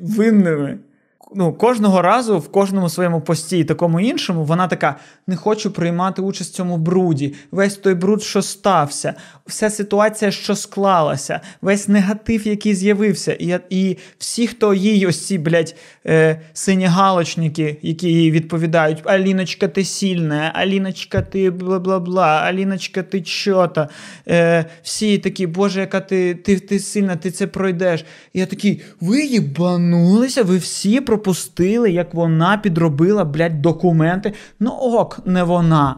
[0.01, 0.79] винними
[1.35, 4.95] ну, кожного разу в кожному своєму пості і такому іншому, вона така:
[5.27, 7.33] не хочу приймати участь в цьому бруді.
[7.51, 9.13] Весь той бруд, що стався,
[9.47, 13.33] вся ситуація, що склалася, весь негатив, який з'явився.
[13.33, 19.67] І і всі, хто їй ось ці, блядь, е, сині галочники, які їй відповідають: Аліночка,
[19.67, 23.89] ти сильна, Аліночка, ти бла бла бла, Аліночка, ти чота.
[24.27, 28.05] Е, Всі такі, Боже, яка ти ти, ти сильна, ти це пройдеш.
[28.33, 34.33] І я такий, ви їбанулися, ви всі про пропустили, як вона підробила, блядь, документи.
[34.59, 35.95] Ну, ок, не вона.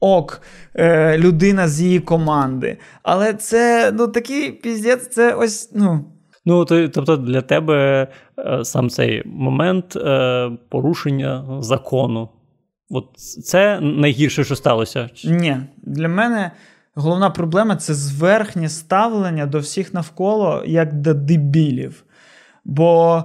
[0.00, 0.42] Ок,
[0.74, 2.78] е, людина з її команди.
[3.02, 5.70] Але це ну, такий піздець, це ось.
[5.74, 6.04] ну...
[6.44, 12.28] Ну, тобто для тебе е, сам цей момент е, порушення закону.
[12.90, 15.10] От Це найгірше, що сталося?
[15.24, 16.50] Ні, для мене
[16.94, 22.04] головна проблема це зверхнє ставлення до всіх навколо як до дебілів.
[22.64, 23.24] Бо,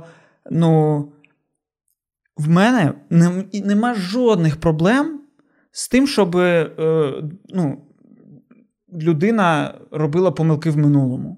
[0.52, 1.06] ну,
[2.38, 2.93] в мене
[3.54, 5.21] нема жодних проблем
[5.71, 6.71] з тим, щоб е,
[7.50, 7.82] ну,
[8.93, 11.38] людина робила помилки в минулому.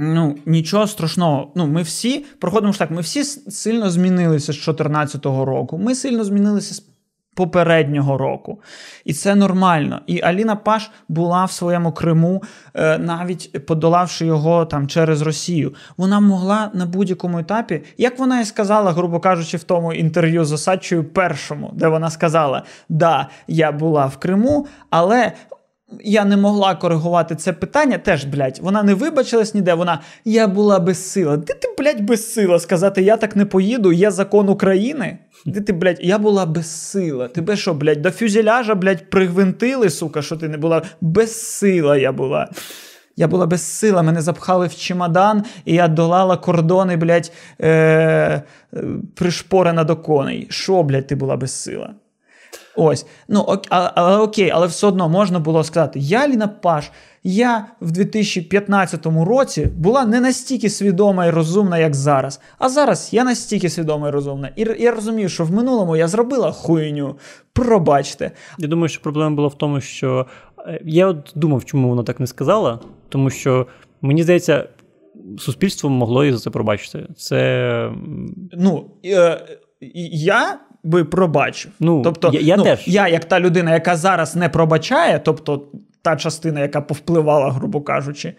[0.00, 1.52] Ну, Нічого страшного.
[1.56, 5.78] Ну, Ми всі проходимо ж так, ми всі сильно змінилися з 2014 року.
[5.78, 6.80] Ми сильно змінилися з
[7.38, 8.60] попереднього року.
[9.04, 10.00] І це нормально.
[10.06, 12.42] І Аліна Паш була в своєму Криму,
[12.74, 15.74] е, навіть подолавши його там через Росію.
[15.96, 20.52] Вона могла на будь-якому етапі, як вона і сказала, грубо кажучи, в тому інтерв'ю з
[20.52, 25.32] Осадчою першому, де вона сказала: Да, я була в Криму, але.
[26.04, 30.78] Я не могла коригувати це питання, теж, блядь, вона не вибачилась ніде, вона я була
[30.78, 31.36] безсила.
[31.36, 35.18] Де ти, блядь, безсила сказати, я так не поїду, є закон України?
[35.46, 37.28] Де ти, блядь, я була безсила.
[37.28, 42.48] Тебе що, блядь, до фюзеляжа, блядь, пригвинтили, сука, що ти не була безсила я була.
[43.16, 48.42] Я була безсила, мене запхали в чемодан, і я долала кордони, блядь, е-
[49.14, 50.46] пришпорена до коней.
[50.50, 51.94] Що, блядь, ти була безсила?
[52.80, 53.06] Ось.
[53.28, 56.90] Ну, ок, а, але окей, але все одно можна було сказати: я Ліна Паш,
[57.24, 62.40] я в 2015 році була не настільки свідома і розумна, як зараз.
[62.58, 64.50] А зараз я настільки свідома і розумна.
[64.56, 67.16] І я розумію, що в минулому я зробила хуйню.
[67.52, 68.30] Пробачте.
[68.58, 70.26] Я думаю, що проблема була в тому, що
[70.66, 73.66] е, я от думав, чому вона так не сказала, тому що
[74.02, 74.68] мені здається.
[75.38, 77.06] Суспільство могло і за це пробачити.
[77.16, 77.92] Це.
[78.52, 79.40] Ну, е,
[80.12, 81.72] я би пробачив.
[81.80, 82.88] Ну, Тобто, я, я ну, теж.
[82.88, 85.62] я, як та людина, яка зараз не пробачає, тобто
[86.02, 88.34] та частина, яка повпливала, грубо кажучи.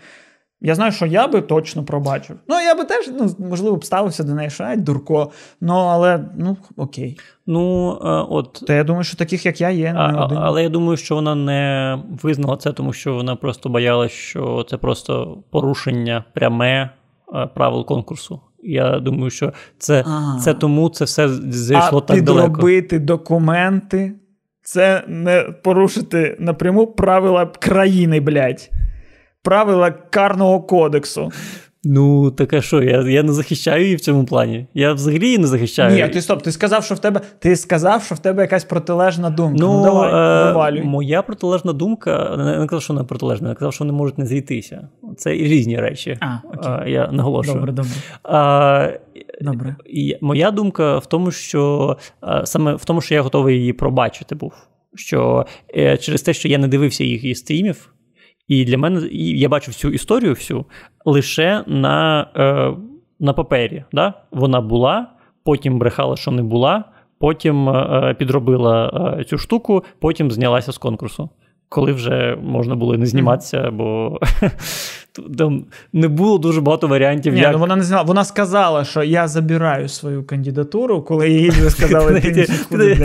[0.61, 2.37] Я знаю, що я би точно пробачив.
[2.47, 5.31] Ну, я би теж, ну, можливо, б ставився до неї, що ай, дурко.
[5.61, 7.19] Ну, але ну, окей.
[7.47, 8.63] Ну, а, от...
[8.67, 9.93] То я думаю, що таких, як я, є.
[9.93, 10.37] не а, один.
[10.37, 14.77] Але я думаю, що вона не визнала це, тому що вона просто боялась, що це
[14.77, 16.89] просто порушення пряме
[17.53, 18.41] правил конкурсу.
[18.63, 20.05] Я думаю, що це
[20.43, 22.43] це тому це все зійшло а так далеко.
[22.43, 24.13] А підробити документи
[24.61, 28.69] це не порушити напряму правила країни, блядь.
[29.43, 31.31] Правила карного кодексу.
[31.83, 34.67] Ну, таке що, я я не захищаю її в цьому плані.
[34.73, 35.95] Я взагалі її не захищаю.
[35.95, 39.29] Ні, ти стоп, ти сказав, що в тебе ти сказав, що в тебе якась протилежна
[39.29, 39.57] думка.
[39.59, 43.83] Ну, ну давай, е- Моя протилежна думка, не казав, що вона протилежна, я казав, що
[43.83, 44.87] вони можуть не зійтися.
[45.17, 46.17] Це і різні речі.
[46.21, 46.93] А, окей.
[46.93, 47.55] Я наголошую.
[47.55, 47.91] Добре, добре.
[48.23, 48.89] А,
[49.41, 49.75] добре.
[49.85, 51.97] І Моя думка в тому, що
[52.43, 54.53] саме в тому, що я готовий її пробачити був.
[54.95, 55.45] Що
[55.77, 57.89] е, через те, що я не дивився їх її стрімів.
[58.49, 60.65] І для мене і я бачу всю історію всю
[61.05, 62.73] лише на е,
[63.19, 63.83] на папері.
[63.93, 64.13] Да?
[64.31, 65.07] Вона була,
[65.43, 66.83] потім брехала, що не була,
[67.19, 71.29] потім е, підробила е, цю штуку, потім знялася з конкурсу.
[71.69, 74.19] Коли вже можна було не зніматися, бо
[75.37, 77.33] там не було дуже багато варіантів.
[77.33, 77.53] Ні, як...
[77.53, 78.03] ну Вона не знала.
[78.03, 82.47] Вона сказала, що я забираю свою кандидатуру, коли їй сказали, ти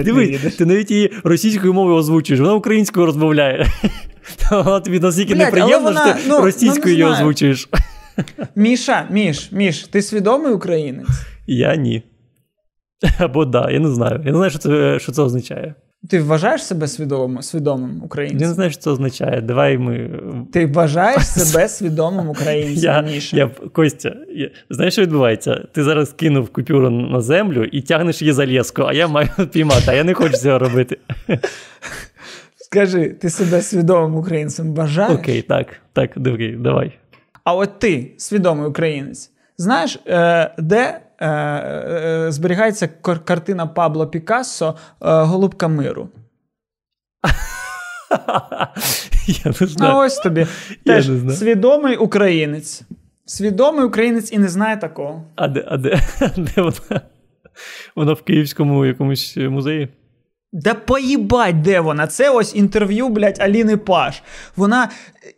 [0.04, 3.66] Дивись, ти навіть її російською мовою озвучуєш, вона українською розмовляє.
[4.50, 7.68] Вона тобі настільки неприємно, що ти ну, російською ну, її озвучуєш.
[8.56, 11.06] Міша, Міш, Міш, ти свідомий українець?
[11.46, 12.02] Я ні.
[13.18, 14.22] Або да, я не знаю.
[14.24, 15.74] Я не знаю, що це що це означає.
[16.08, 18.40] Ти вважаєш себе свідомим свідомим українцем?
[18.40, 19.40] Я не знаю, що це означає.
[19.40, 20.10] Давай ми.
[20.52, 25.66] Ти вважаєш себе свідомим українцем, я, Я, Костя, я, знаєш, що відбувається?
[25.72, 29.84] Ти зараз кинув купюру на землю і тягнеш її за леску, а я маю піймати,
[29.86, 30.98] а я не хочу цього робити.
[32.56, 35.18] Скажи, ти себе свідомим українцем вважаєш?
[35.18, 36.92] Окей, так, так, добре, давай.
[37.44, 42.88] А от ти, свідомий українець, знаєш, е, де е, е, зберігається
[43.24, 46.08] картина Пабло Пікассо Голубка миру?
[49.26, 49.92] Я не знаю.
[49.92, 50.46] А ось тобі.
[50.86, 51.36] Теж не знаю.
[51.36, 52.82] свідомий українець.
[53.26, 55.24] Свідомий українець і не знає такого.
[55.36, 56.00] А де а де,
[56.36, 57.00] де вона?
[57.96, 59.88] Вона в Київському якомусь музеї?
[60.52, 62.06] Да поїбать, де вона?
[62.06, 64.22] Це ось інтерв'ю, блядь, Аліни Паш.
[64.56, 64.88] Вона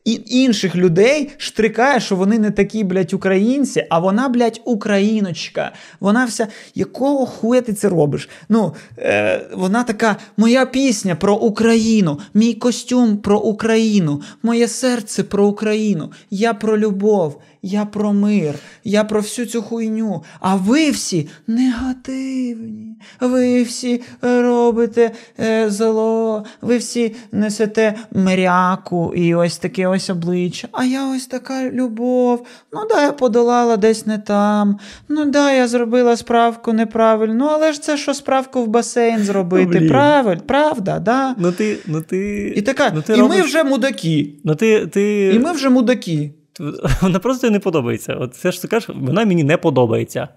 [0.04, 5.72] інших людей штрикає, що вони не такі, блядь, українці, а вона, блядь, україночка.
[6.00, 8.28] Вона вся, якого хуя ти це робиш?
[8.48, 15.46] Ну, е, Вона така, моя пісня про Україну, мій костюм про Україну, моє серце про
[15.46, 17.40] Україну, я про любов.
[17.62, 20.22] Я про мир, я про всю цю хуйню.
[20.40, 22.96] А ви всі негативні.
[23.20, 30.68] Ви всі робите е, зло, ви всі несете мряку і ось таке ось обличчя.
[30.72, 32.46] А я ось така любов.
[32.72, 34.78] Ну да, я подолала десь не там.
[35.08, 37.34] Ну да, я зробила справку неправильно.
[37.34, 39.80] Ну, але ж це що справку в басейн зробити?
[39.80, 41.34] Ну, Правиль, правда, да?
[41.38, 42.52] Ну ти, ну ти.
[42.56, 43.36] І така, ну, ти і робиш...
[43.36, 44.34] ми вже мудаки.
[44.44, 45.32] Ну ти, ти...
[45.34, 46.34] І ми вже мудаки.
[47.02, 48.14] Вона просто не подобається.
[48.14, 50.28] От все ж ти кажеш, вона мені не подобається.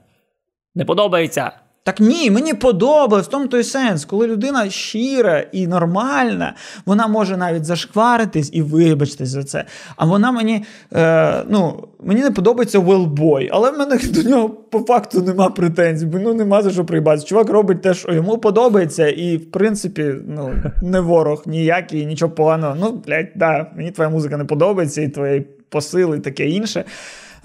[0.75, 1.51] Не подобається.
[1.89, 6.53] Так ні, мені подобається в тому той сенс, коли людина щира і нормальна,
[6.85, 9.65] вона може навіть зашкваритись і вибачитись за це.
[9.95, 14.79] А вона мені е, ну, мені не подобається велбой, але в мене до нього по
[14.79, 17.27] факту нема претензій, бо ну нема за що приїбатися.
[17.27, 22.75] Чувак робить те, що йому подобається, і в принципі ну, не ворог ніякий, нічого поганого.
[22.79, 26.83] Ну, блядь, да, мені твоя музика не подобається, і твої посили, і таке інше.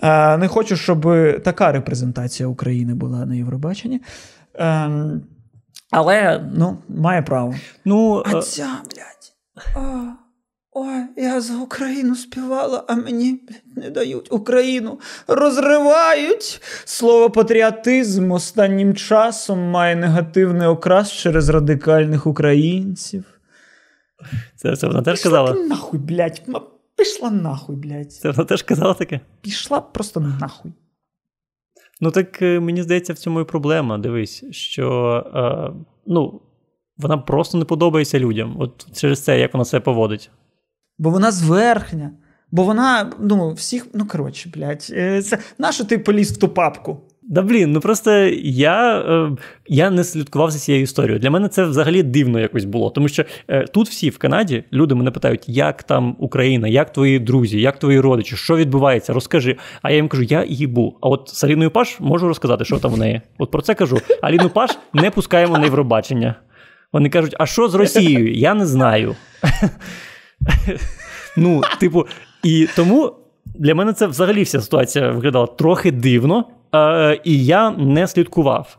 [0.02, 1.06] Е, не хочу, щоб
[1.44, 4.00] така репрезентація України була на Євробаченні.
[4.54, 5.22] Ем,
[5.90, 7.54] але ну, має право.
[7.84, 9.32] Ну, А е, ця, блядь.
[10.76, 13.40] Ой, я за Україну співала, а мені
[13.76, 16.62] не дають Україну розривають.
[16.84, 23.24] Слово патріотизм останнім часом має негативний окрас через радикальних українців.
[24.56, 25.52] Це це вона теж казала?
[25.52, 26.42] Ти нахуй, блядь.
[26.96, 28.12] Пішла нахуй, блядь.
[28.12, 29.20] Це вона теж казала таке?
[29.40, 30.72] Пішла просто нахуй.
[32.04, 33.98] Ну, так е, мені здається, в цьому і проблема.
[33.98, 35.72] Дивись, що е,
[36.06, 36.40] ну,
[36.98, 38.56] вона просто не подобається людям.
[38.58, 40.30] От через це, як вона себе поводить.
[40.98, 42.10] Бо вона зверхня.
[42.50, 47.00] Бо вона, ну, всіх, ну коротше, блядь, е, це нащо ти поліз в ту папку?
[47.28, 48.10] Да блін, ну просто
[48.42, 51.18] я е, я не слідкував за цією історією.
[51.18, 52.90] Для мене це взагалі дивно якось було.
[52.90, 57.18] Тому що е, тут всі в Канаді люди мене питають, як там Україна, як твої
[57.18, 59.56] друзі, як твої родичі, що відбувається, розкажи.
[59.82, 60.98] А я їм кажу, я їбу.
[61.00, 63.20] А от з Аліною Паш можу розказати, що там в неї.
[63.38, 63.98] От про це кажу.
[64.22, 66.34] Аліну Паш не пускаємо на Євробачення.
[66.92, 68.32] Вони кажуть, а що з Росією?
[68.32, 69.16] Я не знаю.
[71.36, 72.06] Ну, типу,
[72.42, 73.12] і тому
[73.54, 78.78] для мене це взагалі вся ситуація виглядала трохи дивно е, і я не слідкував.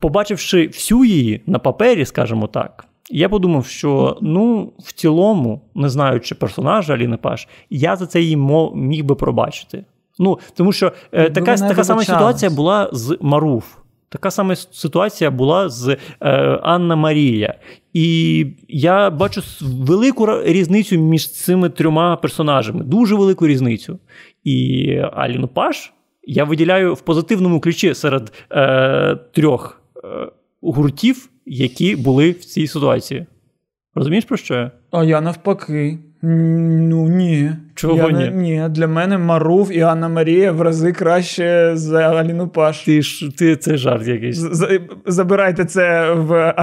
[0.00, 6.34] Побачивши всю її на папері, скажімо так, я подумав, що ну, в цілому, не знаючи
[6.34, 8.36] персонажа Аліни Паш, я за це її
[8.74, 9.84] міг би пробачити.
[10.18, 13.64] Ну, Тому що е, така така сама ситуація була з Маруф.
[14.08, 16.28] Така сама ситуація була з е,
[16.62, 17.54] Анна Марія.
[17.92, 22.84] І я бачу велику різницю між цими трьома персонажами.
[22.84, 23.98] Дуже велику різницю.
[24.44, 25.92] І Аліну Паш
[26.24, 30.08] я виділяю в позитивному ключі серед е, трьох е,
[30.62, 33.26] гуртів, які були в цій ситуації.
[33.94, 34.54] Розумієш, про що?
[34.54, 34.70] я?
[34.90, 35.98] А я навпаки.
[36.24, 37.50] Ну ні.
[37.74, 38.30] Чого я ні?
[38.30, 42.82] ні, для мене Марув і Анна Марія в рази краще за Аліну Паш.
[42.84, 44.36] Ти ж ти це жарт якийсь.
[44.36, 46.54] З- забирайте це в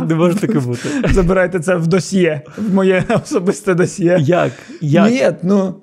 [0.08, 0.88] Не може таке бути.
[1.10, 4.18] Забирайте це в досьє, в моє особисте досьє.
[4.20, 4.52] Як?
[4.80, 5.10] Як?
[5.10, 5.74] Ні, ну.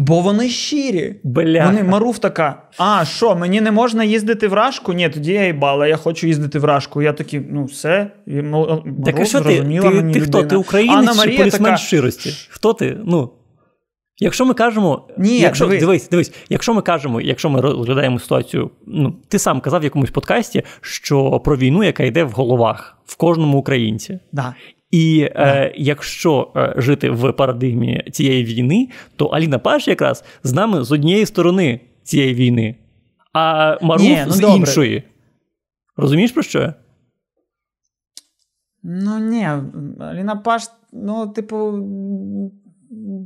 [0.00, 1.16] Бо вони щирі.
[1.24, 1.66] Бля.
[1.66, 2.62] Вони Маруф така.
[2.78, 4.92] А, що, мені не можна їздити в Рашку?
[4.92, 7.02] Ні, тоді я їбала, я хочу їздити в Рашку.
[7.02, 8.10] Я такий, ну все.
[8.26, 9.56] Маруф, так що ти?
[9.56, 10.44] Ти, мені ти хто?
[10.44, 12.32] Ти українець чи полісмен щирості?
[12.48, 12.96] Хто ти?
[13.04, 13.30] Ну.
[14.18, 15.80] Якщо ми кажемо, Ні, якщо дивись.
[15.80, 20.10] дивись, дивись, якщо ми кажемо, якщо ми розглядаємо ситуацію, ну ти сам казав в якомусь
[20.10, 24.54] подкасті, що про війну, яка йде в головах в кожному українці, да.
[24.90, 30.84] І е, якщо е, жити в парадигмі цієї війни, то Аліна Паш якраз з нами
[30.84, 32.76] з однієї сторони цієї війни,
[33.32, 34.56] а Маруф Ні, ну з добре.
[34.56, 35.02] іншої.
[35.96, 36.60] Розумієш про що?
[36.60, 36.74] я?
[38.82, 39.48] Ну ні,
[40.00, 41.78] Аліна Паш, ну, типу.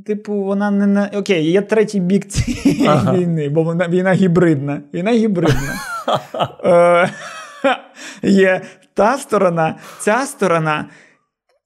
[0.05, 1.09] Типу, вона не на.
[1.13, 3.17] Окей, є третій бік цієї Ага.
[3.17, 4.81] війни, бо вона війна гібридна.
[4.93, 5.73] Війна гібридна.
[6.65, 7.09] Е,
[8.23, 8.61] Є
[8.93, 10.85] та сторона, ця сторона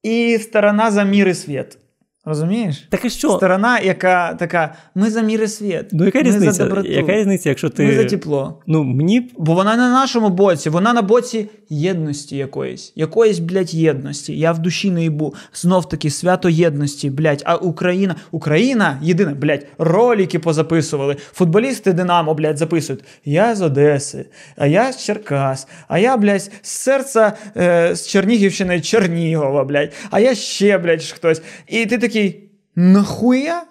[0.03, 1.77] і сторона за мир и світ.
[2.25, 2.88] Розумієш?
[2.89, 3.29] Так і що?
[3.29, 5.86] Сторона, яка така: ми за мір і світ.
[5.91, 7.86] Ну, яка ми за доброту, Яка різниця, якщо ти.
[7.86, 8.62] ми за тепло.
[8.67, 12.93] Ну, мені Бо вона не на нашому боці, вона на боці єдності якоїсь.
[12.95, 14.38] Якоїсь, блядь, єдності.
[14.38, 15.34] Я в душі не їбу.
[15.53, 17.41] Знов таки свято єдності, блядь.
[17.45, 21.15] А Україна, Україна єдина, блядь, ролики позаписували.
[21.34, 23.03] Футболісти Динамо, блядь, записують.
[23.25, 24.25] Я з Одеси,
[24.58, 30.19] а я з Черкас, а я, блядь, з серця е, з Чернігівщини Чернігова, блядь, а
[30.19, 31.41] я ще, блядь, хтось.
[31.67, 33.63] І ти такий, нахуя?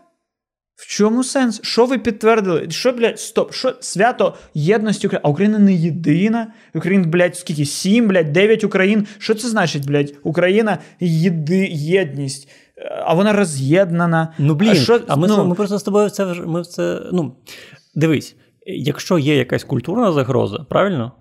[0.74, 1.60] В чому сенс?
[1.62, 2.70] Що ви підтвердили?
[2.70, 5.22] Що, блядь, стоп, що свято єдності України?
[5.24, 6.52] А Україна не єдина.
[6.74, 7.64] Україн, блядь, скільки?
[7.64, 9.06] Сім, блядь, дев'ять Україн.
[9.18, 10.14] Що це значить, блядь?
[10.22, 12.48] Україна єди, єдність.
[13.04, 14.34] А вона роз'єднана.
[14.38, 17.00] Ну блін, а, що, а ми, ну, ми просто з тобою це ми в це.
[17.12, 17.36] Ну
[17.94, 21.12] дивись, якщо є якась культурна загроза, правильно?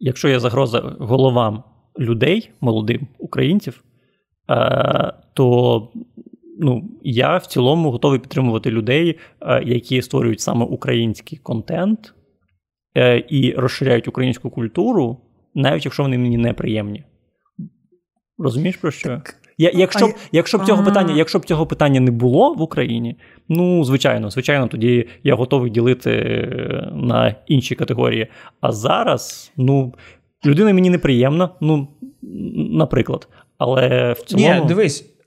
[0.00, 1.62] Якщо є загроза головам
[1.98, 3.84] людей, молодим українців,
[4.50, 5.88] е, то
[6.60, 12.14] ну, я в цілому готовий підтримувати людей, е, які створюють саме український контент
[12.96, 15.16] е, і розширяють українську культуру,
[15.54, 17.04] навіть якщо вони мені неприємні.
[18.38, 19.22] Розумієш про що?
[19.58, 23.16] Я, якщо, б, якщо б цього питання, якщо б цього питання не було в Україні,
[23.48, 28.26] ну звичайно, звичайно, тоді я готовий ділити е, на інші категорії.
[28.60, 29.94] А зараз, ну,
[30.46, 31.88] людина мені неприємна, ну,
[32.56, 33.28] наприклад.
[33.58, 35.19] Але в цілому Ні, дивись,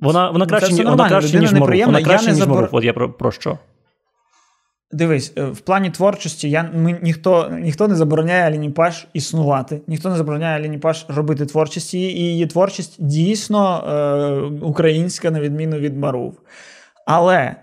[0.00, 2.68] вона, вона краще, ні- вона краще ніж неприємна, Вона краще, не ніж забор- Маруф.
[2.72, 3.58] От я про, про що?
[4.92, 10.10] Дивись, е, в плані творчості я, ми, ніхто, ніхто не забороняє Аліні Паш існувати, ніхто
[10.10, 11.94] не забороняє Аліні Паш робити творчість.
[11.94, 16.40] І її творчість дійсно е, українська, на відміну від Марув.
[17.06, 17.56] Але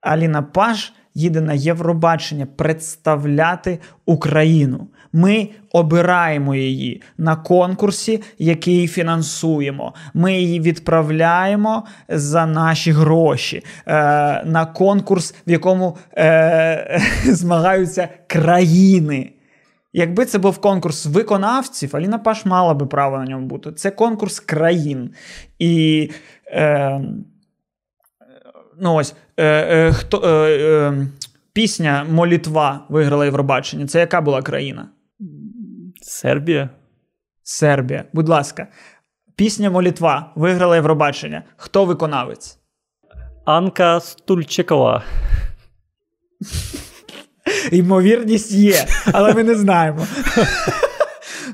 [0.00, 4.86] Аліна Паш їде на Євробачення представляти Україну.
[5.12, 9.94] Ми обираємо її на конкурсі, який фінансуємо.
[10.14, 13.92] Ми її відправляємо за наші гроші е,
[14.44, 19.32] на конкурс, в якому е, змагаються країни.
[19.92, 23.72] Якби це був конкурс виконавців, Аліна Паш мала би право на ньому бути.
[23.72, 25.10] Це конкурс країн.
[25.58, 26.10] І
[26.46, 27.00] е,
[28.80, 31.06] ну ось, е, е, хто, е, е,
[31.52, 33.86] пісня Молітва виграла Євробачення.
[33.86, 34.88] Це яка була країна?
[36.02, 36.70] Сербія?
[37.42, 38.04] Сербія.
[38.12, 38.66] Будь ласка.
[39.36, 41.42] Пісня Молітва виграла Євробачення.
[41.56, 42.58] Хто виконавець?
[43.44, 45.04] Анка Стульчикова.
[47.72, 50.06] Ймовірність є, але ми не знаємо.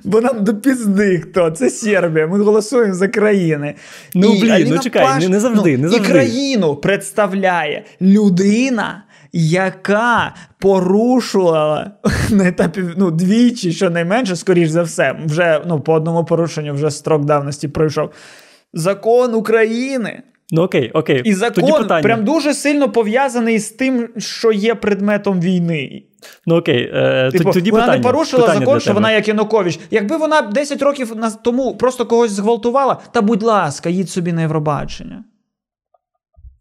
[0.05, 1.51] Бо нам до пізди хто.
[1.51, 2.27] Це Сербія.
[2.27, 3.75] Ми голосуємо за країни.
[4.15, 6.09] Ну, блін, ну чекай, не- не завжди, ну, не завжди.
[6.09, 9.05] І країну представляє людина,
[9.37, 11.91] яка порушувала
[12.31, 17.25] на етапі ну, двічі, щонайменше, скоріш за все, вже ну, по одному порушенню вже строк
[17.25, 18.11] давності пройшов.
[18.73, 20.23] Закон України.
[20.51, 21.17] Ну окей, окей.
[21.17, 22.03] І Тоді закон питання.
[22.03, 26.03] прям дуже сильно пов'язаний з тим, що є предметом війни.
[26.47, 28.03] Ну окей, е, Типу, тоді вона питання.
[28.03, 29.81] не порушила питання закон, що вона як Янукович.
[29.91, 35.25] Якби вона 10 років тому просто когось зґвалтувала, та будь ласка, їдь собі на Євробачення.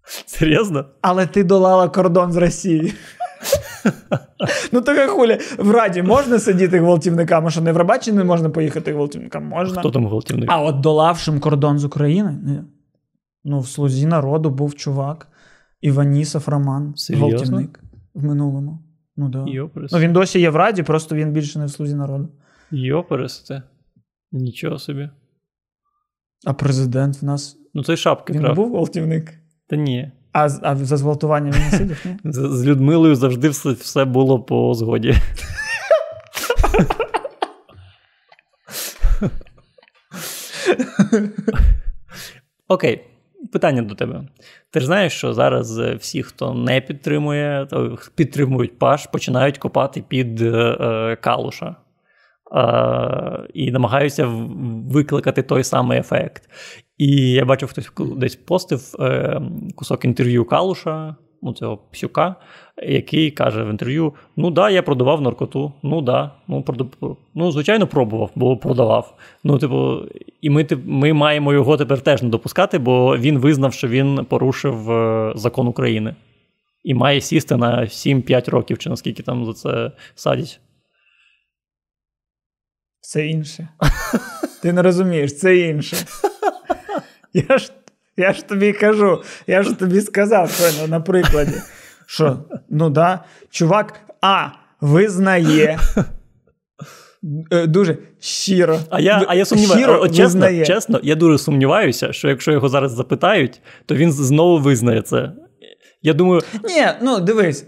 [0.25, 0.85] Серйозно?
[1.01, 2.93] Але ти долала кордон з Росії.
[4.71, 8.93] Ну, така хуля, в Раді можна сидіти гвалтівниками, що не в Рабачі не можна поїхати
[8.93, 9.45] гвалтівникам?
[9.45, 9.79] Можна.
[9.79, 10.49] Хто там гвалтівник?
[10.51, 12.63] А от долавшим кордон з України?
[13.43, 15.27] Ну, в слузі народу був чувак,
[15.81, 17.27] Іванісов Роман, Серйозно?
[17.27, 17.79] гвалтівник
[18.13, 18.79] в минулому.
[19.17, 19.45] Ну, да.
[19.47, 19.91] Йоперес.
[19.91, 22.29] Ну, він досі є в Раді, просто він більше не в слузі народу.
[22.71, 23.61] Йоперес це.
[24.31, 25.09] Нічого собі.
[26.45, 27.57] А президент в нас.
[27.73, 29.42] Ну, це шапки Він не був гвалтівник.
[29.73, 30.11] Та ні.
[30.33, 32.17] А, а за зґвалтування він не сидів, ні?
[32.31, 35.15] З, з Людмилою завжди все, все було по згоді.
[42.67, 43.03] Окей,
[43.53, 44.23] питання до тебе.
[44.71, 50.03] Ти ж знаєш, що зараз е, всі, хто не підтримує, то підтримують Паш, починають копати
[50.07, 51.75] під е, е, калуша.
[52.55, 54.25] Е, і намагаються
[54.87, 56.49] викликати той самий ефект.
[57.03, 59.41] І я бачив, хтось десь постив е,
[59.75, 62.35] кусок інтерв'ю Калуша, ну цього псюка,
[62.83, 65.73] який каже в інтерв'ю: Ну да, я продавав наркоту.
[65.83, 69.17] Ну да, ну продав, ну звичайно, пробував, бо продавав.
[69.43, 69.99] Ну, типу,
[70.41, 74.91] і ми, ми маємо його тепер теж не допускати, бо він визнав, що він порушив
[74.91, 76.15] е, закон України.
[76.83, 80.59] І має сісти на 7-5 років, чи наскільки там за це садять.
[83.01, 83.67] Це інше.
[84.61, 85.97] Ти не розумієш, це інше.
[87.49, 87.71] Я ж,
[88.17, 91.55] я ж тобі кажу, я ж тобі сказав щойно на прикладі,
[92.05, 92.37] що
[92.69, 93.19] ну да,
[93.49, 94.47] чувак А
[94.81, 95.79] визнає.
[97.51, 98.79] е, Дуже щиро.
[98.89, 100.65] А я, а я сумніваюся, от чесно, визнає.
[100.65, 105.31] чесно, я дуже сумніваюся, що якщо його зараз запитають, то він знову визнає це.
[106.01, 107.65] Я думаю, Ні, ну дивись,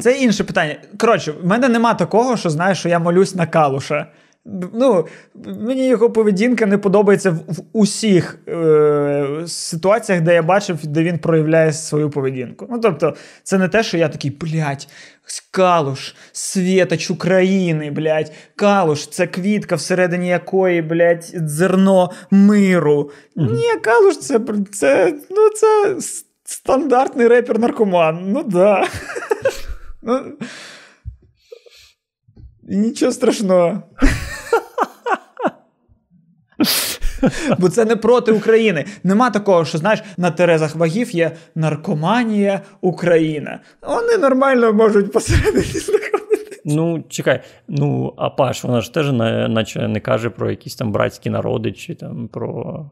[0.00, 0.76] це інше питання.
[0.98, 4.06] Коротше, в мене нема такого, що знаєш, що я молюсь на калуша.
[4.44, 5.06] Ну,
[5.44, 11.18] мені його поведінка не подобається в, в усіх е- ситуаціях, де я бачив, де він
[11.18, 12.66] проявляє свою поведінку.
[12.70, 14.88] Ну, тобто, це не те, що я такий, блядь,
[15.50, 23.10] калуш, світоч України, блядь, калуш, це квітка, всередині якої, блядь, зерно миру.
[23.36, 24.40] Ні, калуш, це,
[24.72, 25.96] це, ну, це
[26.44, 28.18] стандартний репер-наркоман.
[28.26, 28.86] Ну да.
[32.72, 33.82] Нічого страшного.
[37.58, 38.84] Бо це не проти України.
[39.04, 43.60] Нема такого, що знаєш, на Терезах вагів є наркоманія Україна.
[43.82, 46.60] Вони нормально можуть посередині знаходити.
[46.64, 50.92] ну чекай, ну а Паш, вона ж теж не, наче не каже про якісь там
[50.92, 52.90] братські народи, чи там про.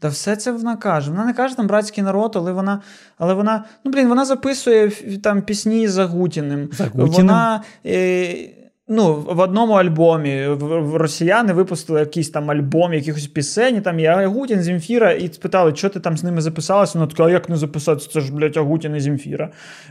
[0.00, 1.10] Та все це вона каже.
[1.10, 2.82] Вона не каже там братський народ, але вона,
[3.18, 4.90] але вона, ну блін, вона записує
[5.22, 6.68] там пісні за Гутіним.
[6.72, 7.08] За Гутіним?
[7.12, 7.62] Вона.
[7.86, 10.46] Е, Ну, в одному альбомі
[10.94, 16.00] росіяни випустили якийсь там альбом, якихось пісень, там є Агутін, Земфіра, і спитали, що ти
[16.00, 16.98] там з ними записалася.
[16.98, 18.10] Вона така, а як не записатися?
[18.10, 19.50] Це ж, блядь, Агутін і Земфіра.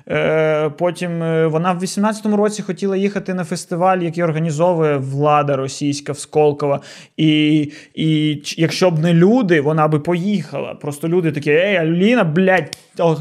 [0.10, 6.12] Е, потім е, вона в 18-му році хотіла їхати на фестиваль, який організовує влада російська
[6.12, 6.82] в Сколково.
[7.18, 7.60] І,
[7.96, 10.74] і якщо б не люди, вона би поїхала.
[10.74, 12.78] Просто люди такі, ей, Аліна, блядь,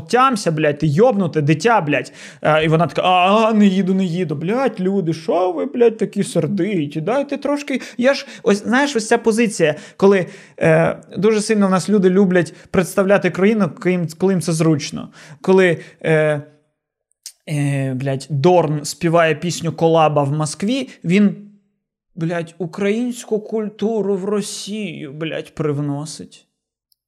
[0.09, 2.13] тямся, блядь, ти йобнуте, дитя, блядь.
[2.43, 4.35] Е, і вона така, а, не їду, не їду.
[4.35, 7.01] Блядь, люди, що ви, блядь, такі сердиті?
[7.01, 7.81] Дайте трошки.
[7.99, 10.27] Я ж, ось знаєш, ось ця позиція, коли
[10.59, 13.71] е, дуже сильно в нас люди люблять представляти країну,
[14.19, 15.09] коли їм, це зручно.
[15.41, 15.79] Коли.
[16.03, 16.43] Е,
[17.49, 21.37] е, блядь, Дорн співає пісню Колаба в Москві, він,
[22.15, 26.47] блядь, українську культуру в Росію, блядь, привносить.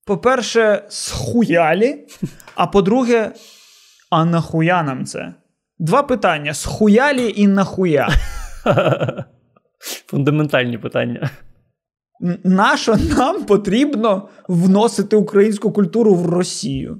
[0.06, 2.06] По-перше, схуялі,
[2.54, 3.32] а по-друге,
[4.10, 5.34] а нахуя нам це?
[5.78, 8.08] Два питання: схуялі і нахуя.
[10.06, 11.30] Фундаментальні питання.
[12.44, 16.98] Нащо нам потрібно вносити українську культуру в Росію?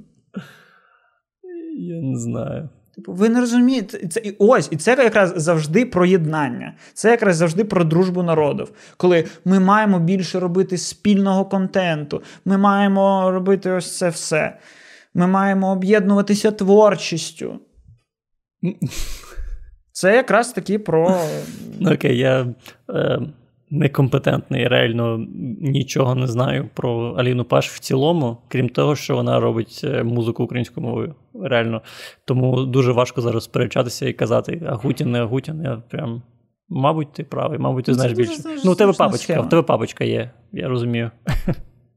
[1.78, 2.68] Я не знаю.
[2.94, 6.74] Типу, ви не розумієте, це і ось, і це якраз завжди про єднання.
[6.94, 8.72] Це якраз завжди про дружбу народів.
[8.96, 14.58] Коли ми маємо більше робити спільного контенту, ми маємо робити ось це все.
[15.14, 17.58] Ми маємо об'єднуватися творчістю.
[19.92, 21.20] Це якраз таки про.
[21.80, 22.46] Ну, окей, я
[22.90, 23.20] е,
[23.70, 25.26] некомпетентний, реально
[25.60, 30.44] нічого не знаю про Аліну Паш в цілому, крім того, що вона робить е, музику
[30.44, 31.14] українською мовою.
[31.34, 31.82] Реально.
[32.24, 35.62] Тому дуже важко зараз сперечатися і казати Агутін, не Агутін.
[35.64, 36.22] Я прям.
[36.68, 38.42] Мабуть, ти правий, мабуть, ти Це знаєш більше.
[38.64, 39.42] Ну, у тебе папочка, схема.
[39.42, 41.10] в тебе папочка є, я розумію.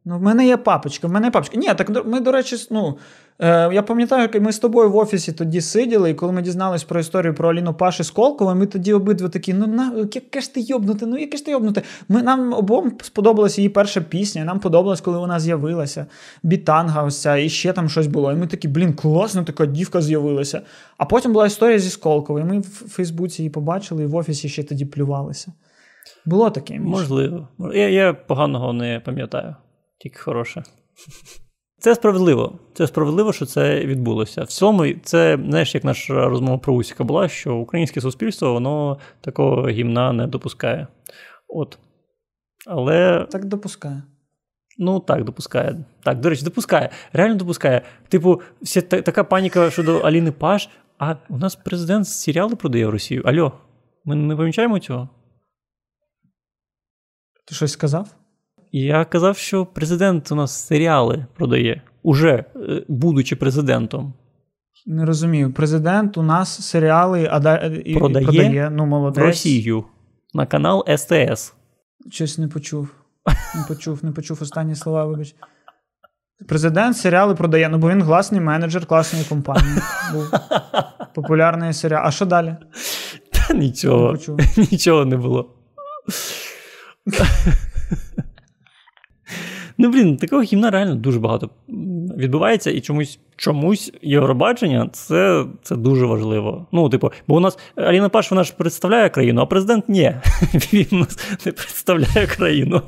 [0.08, 1.58] Ну, в мене є папочка, в мене є папочка.
[1.58, 2.98] Ні, так ми, до речі, ну,
[3.40, 6.84] е, я пам'ятаю, як ми з тобою в офісі тоді сиділи, і коли ми дізнались
[6.84, 10.62] про історію про Аліну Паші Сколкову, ми тоді обидва такі, ну на яке ж ти
[10.62, 11.82] йобнути, ну яке ж ти йобнути.
[12.10, 16.06] Ми, Нам обом сподобалася її перша пісня, нам подобалось, коли вона з'явилася.
[16.44, 18.32] Бітанга, ось ця, і ще там щось було.
[18.32, 20.62] І ми такі, блін, класно, така дівка з'явилася.
[20.98, 22.46] А потім була історія зі Сколковою.
[22.46, 25.54] Ми в Фейсбуці її побачили, і в офісі ще тоді плювалися.
[26.26, 26.74] Було таке.
[26.74, 26.90] Між.
[26.90, 27.48] Можливо.
[27.74, 29.56] Я, Я поганого не пам'ятаю
[30.06, 30.64] тільки хороше.
[31.80, 32.60] Це справедливо.
[32.74, 34.44] Це справедливо, що це відбулося.
[34.44, 39.68] В цьому це, знаєш, як наша розмова про Усіка була, що українське суспільство воно такого
[39.68, 40.88] гімна не допускає.
[41.48, 41.78] От.
[42.68, 43.28] Але.
[43.32, 44.04] Так допускає.
[44.78, 45.86] Ну, так, допускає.
[46.04, 46.90] Так, до речі, допускає.
[47.14, 47.82] Реально допускає.
[48.10, 50.70] Типу, вся та, така паніка щодо Аліни Паш.
[50.98, 53.24] А у нас президент серіали продає в Росію.
[53.26, 53.52] Альо,
[54.06, 55.10] ми не помічаємо цього?
[57.48, 58.25] Ти щось сказав?
[58.78, 64.14] Я казав, що президент у нас серіали продає, уже е, будучи президентом.
[64.86, 65.54] Не розумію.
[65.54, 69.24] Президент у нас серіали а продає, продає ну, молодець.
[69.24, 69.84] Росію
[70.34, 71.54] на канал СТС.
[72.12, 72.90] Щось не почув.
[73.56, 75.36] Не почув, не почув останні слова, вибач.
[76.48, 79.78] Президент серіали продає, ну бо він класний менеджер класної компанії.
[80.14, 80.32] Був
[81.16, 82.02] популярний серіал.
[82.06, 82.56] А що далі?
[83.32, 84.18] Та Нічого.
[84.28, 85.50] Не Нічого не було.
[89.86, 91.50] Ну, блін, такого гімна реально дуже багато
[92.18, 96.68] відбувається, і чомусь чомусь Євробачення це це дуже важливо.
[96.72, 100.16] Ну, типу, бо у нас Аліна Паш вона ж представляє країну, а президент ні.
[100.54, 102.82] Він нас не представляє країну.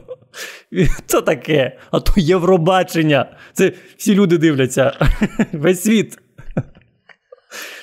[1.05, 1.77] Це таке?
[1.91, 3.25] А то Євробачення.
[3.53, 4.93] Це всі люди дивляться.
[5.51, 6.17] Весь світ.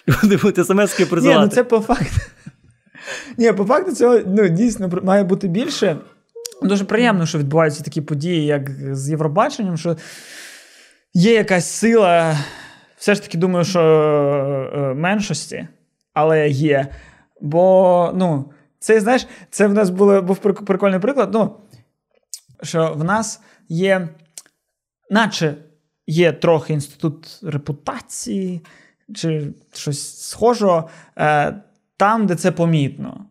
[0.09, 1.39] Люди будуть смс-ки присилати.
[1.39, 2.21] Ні, ну це по факту.
[3.39, 5.97] Ні, по факту цього ну, дійсно має бути більше.
[6.65, 9.97] Дуже приємно, що відбуваються такі події, як з Євробаченням, що
[11.15, 12.39] є якась сила.
[12.97, 13.81] Все ж таки думаю, що
[14.75, 15.69] е, меншості,
[16.12, 16.87] але є.
[17.41, 21.31] Бо, ну, це, знаєш, це в нас було, був прикольний приклад.
[21.33, 21.57] ну,
[22.62, 24.09] Що в нас є,
[25.11, 25.55] наче
[26.07, 28.61] є трохи інститут репутації,
[29.15, 30.89] чи щось схожого,
[31.19, 31.55] е,
[31.97, 33.25] там, де це помітно.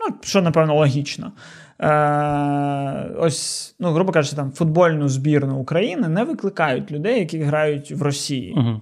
[0.00, 1.32] Ну, Що, напевно, логічно.
[1.80, 8.02] Е, ось, ну, грубо кажучи, там футбольну збірну України не викликають людей, які грають в
[8.02, 8.80] Росії uh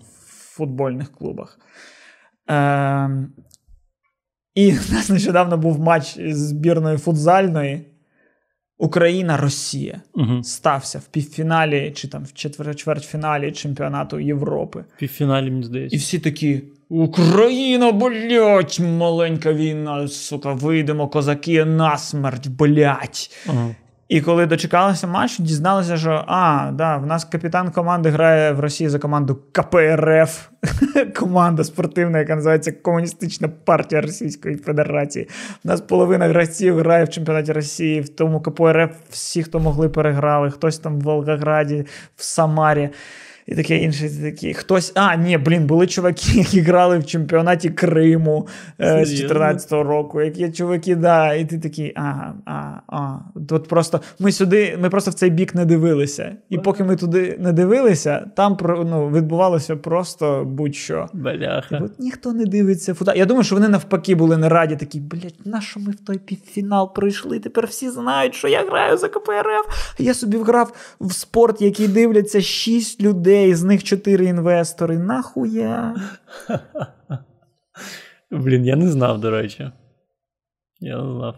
[0.52, 1.58] в футбольних клубах.
[2.50, 3.10] Е,
[4.54, 7.86] І в нас нещодавно був матч з збірної футзальної.
[8.78, 10.42] Україна-Росія угу.
[10.42, 14.84] стався в півфіналі чи там в чвертьфіналі чемпіонату Європи.
[14.96, 15.96] В Півфіналі, мені здається.
[15.96, 16.62] І всі такі:
[16.92, 23.30] Україна, блять, маленька війна, сука, вийдемо, козаки, насмерть, блять.
[23.48, 23.68] Ага.
[24.08, 28.88] І коли дочекалися матчу, дізналися, що а, да, в нас капітан команди грає в Росії
[28.88, 30.48] за команду КПРФ,
[31.16, 35.28] команда спортивна, яка називається Комуністична партія Російської Федерації.
[35.64, 40.50] У нас половина гравців грає в чемпіонаті Росії, в тому КПРФ всі, хто могли, переграли,
[40.50, 41.86] хтось там в Волгограді,
[42.16, 42.90] в Самарі
[43.46, 44.10] і таке інше.
[44.22, 44.54] Такі.
[44.54, 44.92] Хтось.
[44.94, 48.46] А, ні, блін, були чуваки, які грали в чемпіонаті Криму
[48.80, 50.22] е, з 14-го року.
[50.22, 52.52] Які чуваки, да, і ти такий, ага, а,
[52.86, 53.18] а.
[53.50, 56.36] От просто ми сюди, ми просто в цей бік не дивилися.
[56.48, 61.08] І поки ми туди не дивилися, там ну, відбувалося просто будь-що.
[61.12, 61.80] Бляха.
[61.84, 63.16] От ніхто не дивиться футбол.
[63.16, 66.18] Я думаю, що вони навпаки були не раді, такі, блять, на що ми в той
[66.18, 67.38] півфінал пройшли?
[67.38, 69.94] Тепер всі знають, що я граю за КПРФ.
[69.98, 74.98] Я собі грав в спорт, який дивляться шість людей людей, з них чотири інвестори.
[74.98, 75.94] Нахуя?
[78.30, 79.70] Блін, я не знав, до речі.
[80.80, 81.34] Я не знав.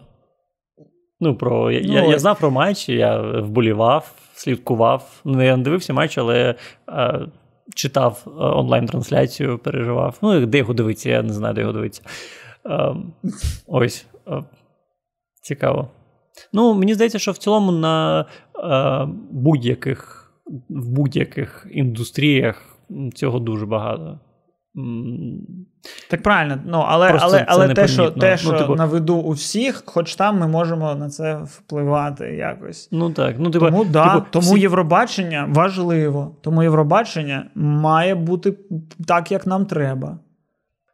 [1.19, 5.21] Ну, про, я, ну, я, я знав про матч, я вболівав, слідкував.
[5.25, 6.55] Ну, я не дивився матч, але
[6.89, 7.19] е,
[7.75, 10.17] читав е, онлайн-трансляцію, переживав.
[10.21, 12.01] Ну, де його дивитися, я не знаю, де його дивитися.
[12.65, 12.95] Е,
[13.67, 14.05] ось.
[14.27, 14.43] Е,
[15.41, 15.87] цікаво.
[16.53, 18.25] Ну, мені здається, що в цілому на
[18.59, 20.24] е, будь-яких
[20.69, 22.77] в будь-яких індустріях
[23.13, 24.19] цього дуже багато.
[26.09, 28.75] Так правильно, ну але але, але те, що те, ну, що ну, типу...
[28.75, 32.89] на виду у всіх, хоч там ми можемо на це впливати якось.
[32.91, 34.59] Ну так, ну типу, тому да, типу, тому всі...
[34.59, 36.35] Євробачення важливо.
[36.41, 38.53] Тому Євробачення має бути
[39.07, 40.19] так, як нам треба.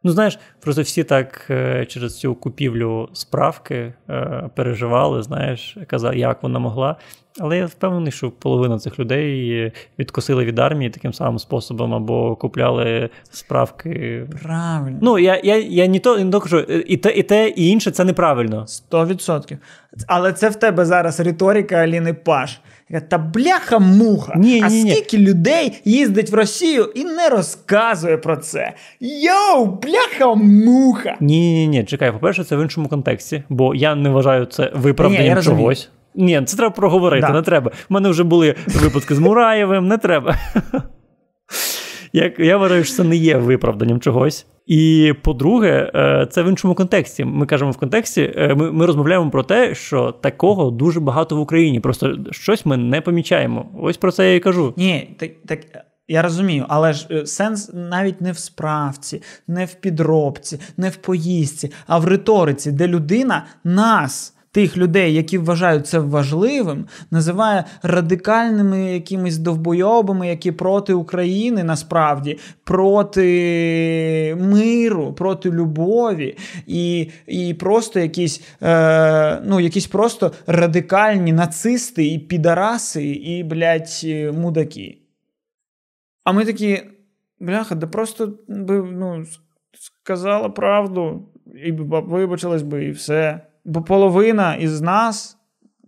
[0.04, 6.42] Ну, знаєш, просто всі так е, через цю купівлю справки е, переживали, знаєш, казали, як
[6.42, 6.96] вона могла.
[7.40, 13.10] Але я впевнений, що половина цих людей відкосили від армії таким самим способом, або купляли
[13.30, 14.26] справки.
[14.42, 14.98] Правильно.
[15.02, 18.04] Ну, я я, я не то не кажу, і те, і те, і інше це
[18.04, 18.66] неправильно.
[18.66, 19.58] Сто відсотків.
[20.06, 22.60] Але це в тебе зараз риторика Аліни Паш
[23.08, 24.34] Та бляха-муха.
[24.36, 25.26] Ні, а ні, скільки ні.
[25.26, 28.72] людей їздить в Росію і не розказує про це?
[29.00, 31.16] Йоу, бляха-муха!
[31.20, 35.38] Ні, ні, ні, чекай, по-перше, це в іншому контексті, бо я не вважаю це виправданням
[35.38, 35.90] ні, чогось.
[36.14, 37.32] Ні, це треба проговорити, да.
[37.32, 37.70] не треба.
[37.90, 40.36] У мене вже були випадки з Мураєвим, не треба.
[42.12, 44.46] Я, я вважаю, що це не є виправданням чогось.
[44.66, 47.24] І по-друге, е, це в іншому контексті.
[47.24, 51.40] Ми кажемо в контексті, е, ми ми розмовляємо про те, що такого дуже багато в
[51.40, 51.80] Україні.
[51.80, 53.66] Просто щось ми не помічаємо.
[53.80, 54.74] Ось про це я і кажу.
[54.76, 55.60] Ні, так так.
[56.08, 60.96] Я розумію, але ж е, сенс навіть не в справці, не в підробці, не в
[60.96, 68.94] поїздці, а в риториці, де людина нас тих людей, які вважають це важливим, називає радикальними
[68.94, 76.36] якимись довбойобами, які проти України насправді, проти миру, проти любові,
[76.66, 84.98] і і просто якісь е, ну, якісь просто радикальні нацисти і підараси, і, блядь, мудаки.
[86.24, 86.82] А ми такі,
[87.40, 89.24] бляха, да просто ну,
[90.02, 91.28] сказала правду,
[91.64, 93.40] і вибачилась би, і все.
[93.64, 95.36] Бо половина із нас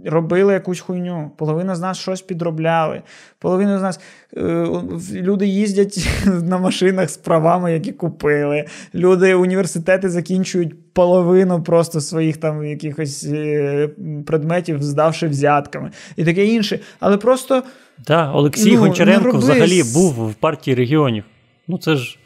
[0.04, 3.02] робили якусь хуйню, половина з нас щось підробляли.
[3.38, 4.00] Половина з нас
[4.36, 4.66] е,
[5.12, 8.64] люди їздять на машинах з правами, які купили.
[8.94, 13.88] Люди університети закінчують половину просто своїх там якихось е,
[14.26, 16.80] предметів, здавши взятками і таке інше.
[17.00, 17.62] Але просто.
[18.04, 21.24] Так, Олексій ну, Гончаренко взагалі був в партії регіонів.
[21.68, 22.18] Ну це ж.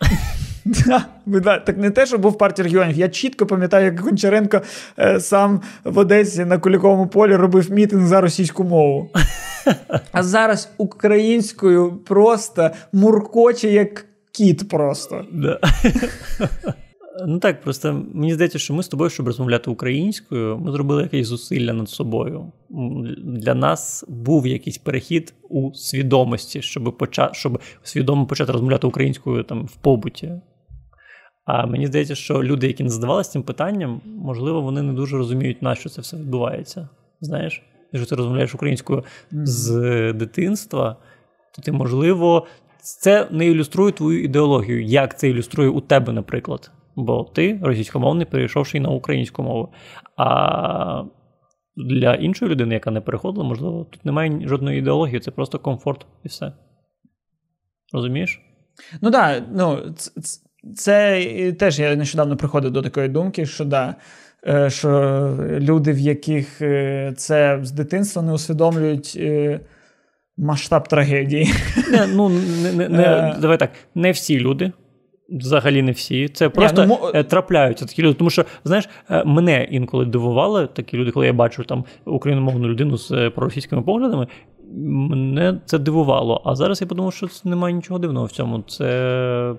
[1.66, 2.96] Так не те, що був партія регіонів.
[2.96, 4.60] Я чітко пам'ятаю, як Гончаренко
[4.98, 9.10] е, сам в Одесі на Куліковому полі робив мітинг за російську мову.
[10.12, 15.24] А зараз українською просто муркоче як кіт просто.
[17.26, 21.26] Ну так, просто мені здається, що ми з тобою, щоб розмовляти українською, ми зробили якесь
[21.26, 22.52] зусилля над собою.
[23.24, 29.64] Для нас був якийсь перехід у свідомості, щоб почати, щоб свідомо почати розмовляти українською там
[29.64, 30.32] в побуті.
[31.44, 35.62] А мені здається, що люди, які не задавалися цим питанням, можливо, вони не дуже розуміють,
[35.62, 36.88] на що це все відбувається.
[37.20, 37.62] Знаєш,
[37.92, 40.96] якщо ти розмовляєш українською з дитинства,
[41.54, 42.46] то ти, можливо,
[42.82, 46.70] це не ілюструє твою ідеологію, як це ілюструє у тебе, наприклад.
[46.96, 49.72] Бо ти російськомовний, перейшовши на українську мову.
[50.16, 51.04] А
[51.76, 56.28] для іншої людини, яка не переходила, можливо, тут немає жодної ідеології, це просто комфорт і
[56.28, 56.52] все.
[57.92, 58.40] Розумієш?
[59.00, 60.10] Ну так, да, ну, це
[61.58, 63.94] теж я нещодавно приходив до такої думки, що да,
[64.48, 64.90] е, що
[65.40, 69.60] люди, в яких е, це з дитинства не усвідомлюють е,
[70.36, 71.52] масштаб трагедії.
[71.92, 74.72] Не, ну, не, не, не, Давай так, не всі люди.
[75.32, 76.28] Взагалі не всі.
[76.28, 78.14] Це просто Ні, ну, трапляються такі люди.
[78.14, 78.88] Тому що, знаєш,
[79.24, 84.26] мене інколи дивували такі люди, коли я бачу там україномовну людину з проросійськими поглядами.
[84.76, 86.42] Мене це дивувало.
[86.44, 88.62] А зараз я подумав, що це немає нічого дивного в цьому.
[88.62, 89.54] Це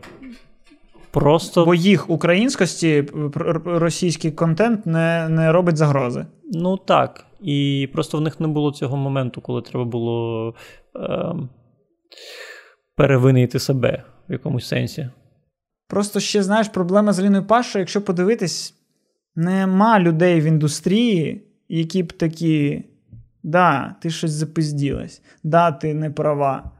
[1.12, 1.66] Просто...
[1.66, 3.06] Бо їх українськості
[3.66, 6.26] російський контент не не робить загрози.
[6.54, 7.26] Ну так.
[7.42, 10.54] І просто в них не було цього моменту, коли треба було
[10.96, 11.36] е,
[12.96, 15.10] перевинити себе в якомусь сенсі.
[15.88, 18.74] Просто ще, знаєш, проблема з Аліною Пашою, якщо подивитись,
[19.36, 22.84] нема людей в індустрії, які б такі.
[23.44, 26.72] Да, ти щось запизділась, да, ти не права.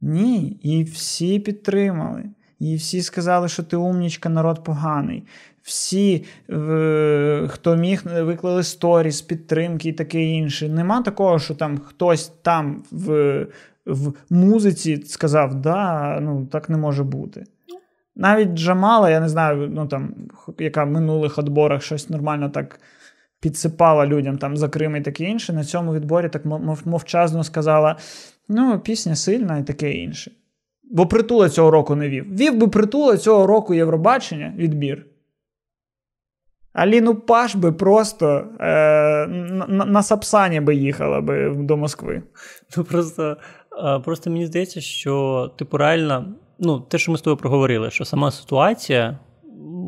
[0.00, 2.24] Ні, і всі підтримали.
[2.60, 5.22] І всі сказали, що ти умнічка, народ поганий.
[5.62, 6.24] Всі,
[7.48, 10.68] хто міг, виклали сторіс, підтримки і таке інше.
[10.68, 13.46] Нема такого, що там хтось там в
[13.86, 17.44] в музиці сказав, да, ну так не може бути.
[18.16, 20.14] Навіть Джамала, я не знаю, ну там,
[20.58, 22.80] яка в минулих відборах щось нормально так
[23.40, 25.52] підсипала людям там за Крим і таке інше.
[25.52, 26.44] На цьому відборі так
[26.84, 27.96] мовчазно сказала:
[28.48, 30.30] ну, пісня сильна і таке інше.
[30.90, 32.36] Бо притула цього року не вів.
[32.36, 35.06] Вів би притула цього року Євробачення відбір.
[36.72, 42.22] Аліну Паш би просто е, на, на Сапсані би їхала би до Москви.
[42.76, 43.36] Ну просто
[44.04, 48.30] просто мені здається, що типу реально, ну, те, що ми з тобою проговорили, що сама
[48.30, 49.18] ситуація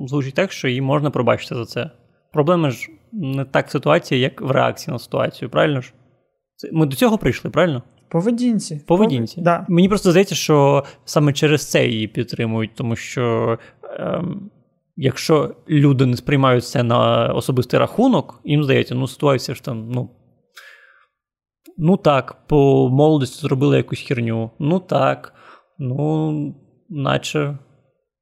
[0.07, 1.91] звучить так, що її можна пробачити за це.
[2.33, 5.93] Проблема ж не так ситуація, як в реакції на ситуацію, правильно ж?
[6.73, 7.83] Ми до цього прийшли, правильно?
[8.13, 8.81] Поведінці.
[8.87, 9.35] Поведінці.
[9.35, 9.45] Пов...
[9.45, 9.67] Да.
[9.69, 13.59] Мені просто здається, що саме через це її підтримують, тому що
[13.99, 14.51] ем,
[14.97, 20.11] якщо люди не сприймають це на особистий рахунок, їм здається, ну ситуація ж там, ну.
[21.79, 24.51] Ну так, по молодості зробили якусь херню.
[24.59, 25.35] Ну так,
[25.79, 26.55] ну,
[26.89, 27.59] наче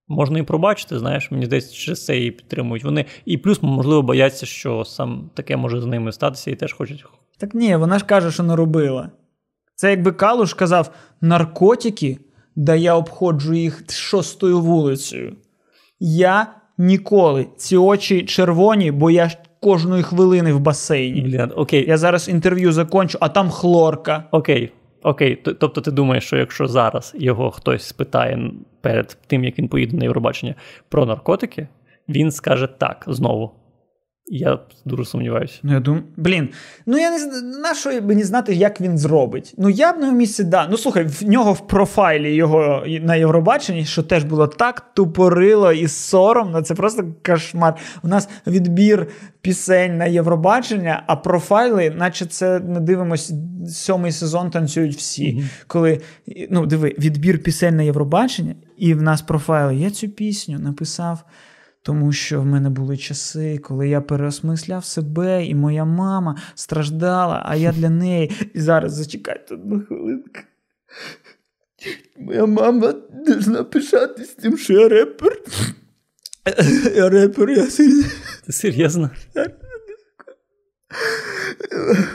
[0.08, 2.84] можна і пробачити, знаєш, мені здається, через це її підтримують.
[2.84, 7.04] Вони і плюс, можливо, бояться, що сам таке може з ними статися, і теж хочуть.
[7.38, 9.10] Так ні, вона ж каже, що не робила.
[9.80, 12.18] Це якби Калуш казав: наркотики,
[12.56, 15.36] да я обходжу їх шостою вулицею.
[16.00, 16.46] Я
[16.78, 17.46] ніколи.
[17.56, 21.20] Ці очі червоні, бо я кожної хвилини в басейні.
[21.20, 21.84] Блін, окей.
[21.88, 24.24] Я зараз інтерв'ю закончу, а там хлорка.
[24.30, 24.72] Окей.
[25.02, 29.96] Окей, тобто ти думаєш, що якщо зараз його хтось спитає перед тим, як він поїде
[29.96, 30.54] на Євробачення
[30.88, 31.68] про наркотики,
[32.08, 33.50] він скаже так знову.
[34.32, 35.58] Я дуже сумніваюся.
[35.62, 36.48] Ну, я думаю, блін,
[36.86, 39.54] ну я не знаю, на що мені знати, як він зробить.
[39.58, 40.68] Ну, я б на його місці, да.
[40.70, 45.88] Ну слухай, в нього в профайлі його на Євробаченні, що теж було так тупорило і
[45.88, 46.62] соромно.
[46.62, 47.74] Це просто кошмар.
[48.02, 49.06] У нас відбір
[49.40, 53.34] пісень на Євробачення, а профайли, наче це ми дивимося,
[53.68, 55.34] сьомий сезон танцюють всі.
[55.34, 55.64] Mm-hmm.
[55.66, 56.00] Коли
[56.50, 59.76] ну, диви, відбір пісень на Євробачення, і в нас профайли.
[59.76, 61.24] Я цю пісню написав.
[61.82, 67.56] Тому що в мене були часи, коли я переосмисляв себе, і моя мама страждала, а
[67.56, 68.32] я для неї.
[68.54, 70.40] І зараз зачекайте одну хвилинку.
[72.18, 72.94] Моя мама
[73.26, 75.42] должна пишатись тим, що я репер.
[76.96, 78.06] Я репер, я сильний.
[78.46, 79.10] Ти серйозно?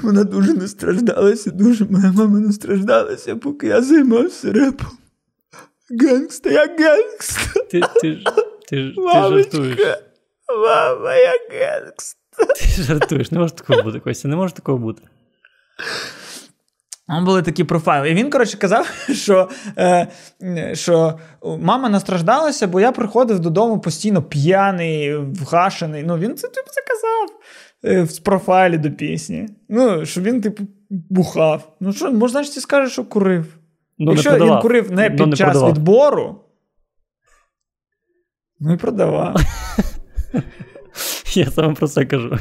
[0.02, 4.98] Вона дуже не страждалася, дуже моя мама не страждалася, поки я займався репом.
[5.90, 7.60] Гангста, я гангста.
[7.72, 8.24] Ти, ти,
[8.70, 9.80] ти, ти жартуєш.
[10.50, 12.18] Мама, я гангст.
[12.78, 15.02] Ти жартуєш, не може такого бути, Костя, не може такого бути.
[17.08, 18.10] Там були такі профайли.
[18.10, 20.08] І він, коротше, казав, що е,
[20.74, 21.20] що
[21.60, 26.04] мама настраждалася, бо я приходив додому постійно п'яний, вгашений.
[26.04, 27.40] Ну, він це типу, заказав
[27.86, 29.50] е, в профайлі до пісні.
[29.70, 31.76] Ну, що він, типу, бухав.
[31.80, 33.58] Ну, що, можна ж ти скажеш, що курив.
[33.98, 35.70] Ну, Якщо він курив не під ну, час продавав.
[35.70, 36.42] відбору,
[38.66, 39.36] Ну і продавав.
[41.34, 42.38] Я саме про це кажу.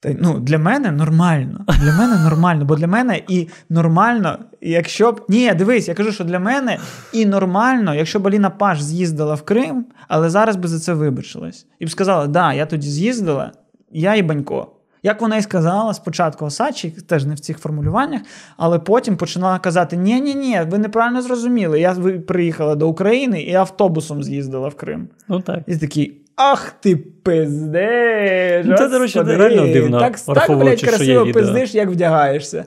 [0.00, 1.64] Та, ну, Для мене нормально.
[1.80, 5.24] Для мене нормально, бо для мене і нормально, якщо б.
[5.28, 6.78] Ні, дивись, я кажу, що для мене
[7.12, 11.66] і нормально, якщо б Аліна Паш з'їздила в Крим, але зараз би за це вибачилась.
[11.78, 13.52] І б сказала: да, я тоді з'їздила,
[13.90, 14.73] я і банько.
[15.06, 18.22] Як вона і сказала спочатку Осадчий, теж не в цих формулюваннях,
[18.56, 21.80] але потім починала казати: ні ні ні ви неправильно зрозуміли.
[21.80, 21.94] Я
[22.26, 25.08] приїхала до України і автобусом з'їздила в Крим.
[25.28, 25.62] Ну так.
[25.66, 26.20] І такий.
[26.36, 28.66] Ах ти пиздиш!
[28.66, 30.00] Ну, це, до речі, реально дивно.
[30.00, 32.64] Так, так блядь, красиво пиздиш, як вдягаєшся.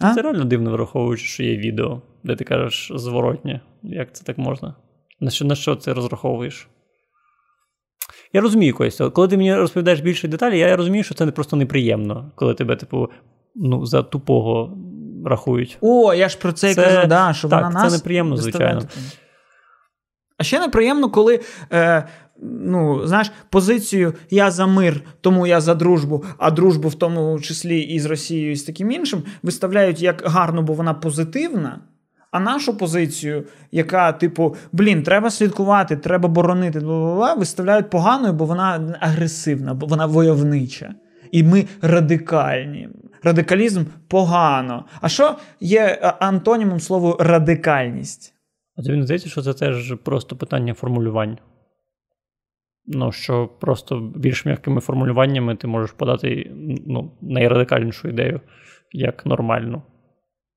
[0.00, 0.14] А?
[0.14, 3.60] Це реально дивно, враховуючи, що є відео, де ти кажеш зворотнє.
[3.82, 4.74] Як це так можна?
[5.20, 6.68] На що на що це розраховуєш?
[8.34, 12.30] Я розумію Костя, коли ти мені розповідаєш більше деталі, я розумію, що це просто неприємно,
[12.34, 13.08] коли тебе, типу,
[13.54, 14.78] ну, за тупого
[15.24, 15.78] рахують.
[15.80, 18.82] О, я ж про це, і кажу, да, що так, вона нас це неприємно, звичайно.
[20.38, 21.40] А ще неприємно, коли.
[21.72, 22.08] Е,
[22.42, 27.80] Ну, знаєш, позицію я за мир, тому я за дружбу, а дружбу в тому числі
[27.80, 31.80] і з Росією, і з таким іншим, виставляють як гарно, бо вона позитивна.
[32.34, 38.96] А нашу позицію, яка, типу, блін, треба слідкувати, треба боронити, бла-бла-бла, виставляють поганою, бо вона
[39.00, 40.94] агресивна, бо вона войовнича.
[41.32, 42.88] І ми радикальні.
[43.22, 44.84] Радикалізм погано.
[45.00, 48.34] А що є антонімом слову радикальність?
[48.76, 51.38] А тобі не здається, що це теж просто питання формулювань.
[52.86, 56.50] Ну, що просто більш м'якими формулюваннями ти можеш подати
[56.86, 58.40] ну, найрадикальнішу ідею
[58.92, 59.82] як нормальну.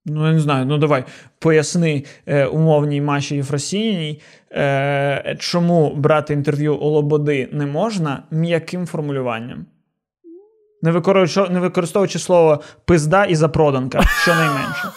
[0.09, 1.03] Ну, я не знаю, ну давай
[1.39, 9.65] поясни е, умовній Маші Єфросіній, е, чому брати інтерв'ю у Лободи не можна м'яким формулюванням.
[10.81, 14.89] Не використовуючи, не використовуючи слово пизда і запроданка, щонайменше.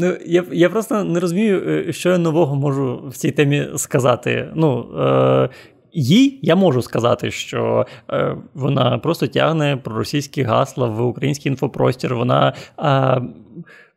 [0.00, 4.48] Ну, я я просто не розумію, е, що я нового можу в цій темі сказати.
[4.54, 5.48] Ну, е,
[5.92, 12.14] їй я можу сказати, що е, вона просто тягне проросійські гасла в український інфопростір.
[12.14, 13.22] Вона е,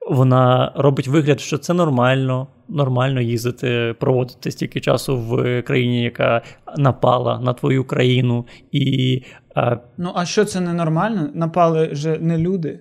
[0.09, 6.41] вона робить вигляд, що це нормально, нормально їздити, проводити стільки часу в країні, яка
[6.77, 8.45] напала на твою країну.
[8.71, 9.23] І,
[9.57, 11.29] е, Ну, а що це ненормально?
[11.33, 12.79] Напали же не люди.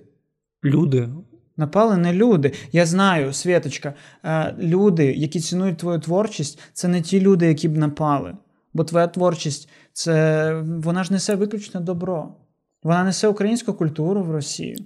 [0.63, 1.09] Люди.
[1.57, 2.51] Напали не люди.
[2.71, 3.93] Я знаю, Світочка,
[4.25, 8.33] е, люди, які цінують твою творчість, це не ті люди, які б напали.
[8.73, 12.35] Бо твоя творчість це вона ж несе виключно добро.
[12.83, 14.77] Вона несе українську культуру в Росію.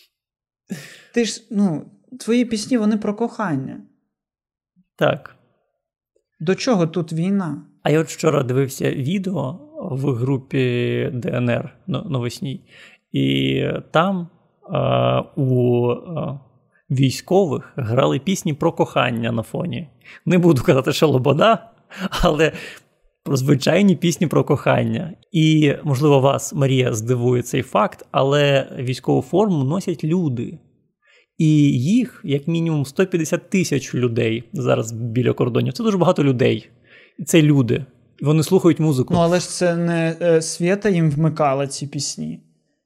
[1.14, 1.90] Ти ж, ну,
[2.20, 3.80] твої пісні вони про кохання.
[4.96, 5.36] Так.
[6.40, 7.62] До чого тут війна?
[7.82, 9.58] А я от вчора дивився відео
[9.90, 12.64] в групі ДНР новосній,
[13.12, 14.28] і там
[14.70, 16.40] а, у а,
[16.90, 19.88] військових грали пісні про кохання на фоні.
[20.26, 21.70] Не буду казати, що Лобода,
[22.10, 22.52] але
[23.32, 25.12] звичайні пісні про кохання.
[25.32, 30.58] І, можливо, вас, Марія, здивує цей факт, але військову форму носять люди.
[31.38, 31.48] І
[31.80, 35.72] їх, як мінімум, 150 тисяч людей зараз біля кордонів.
[35.72, 36.68] Це дуже багато людей.
[37.26, 37.84] Це люди.
[38.20, 39.14] Вони слухають музику.
[39.14, 42.40] Ну, але ж це не е, Свята їм вмикала ці пісні.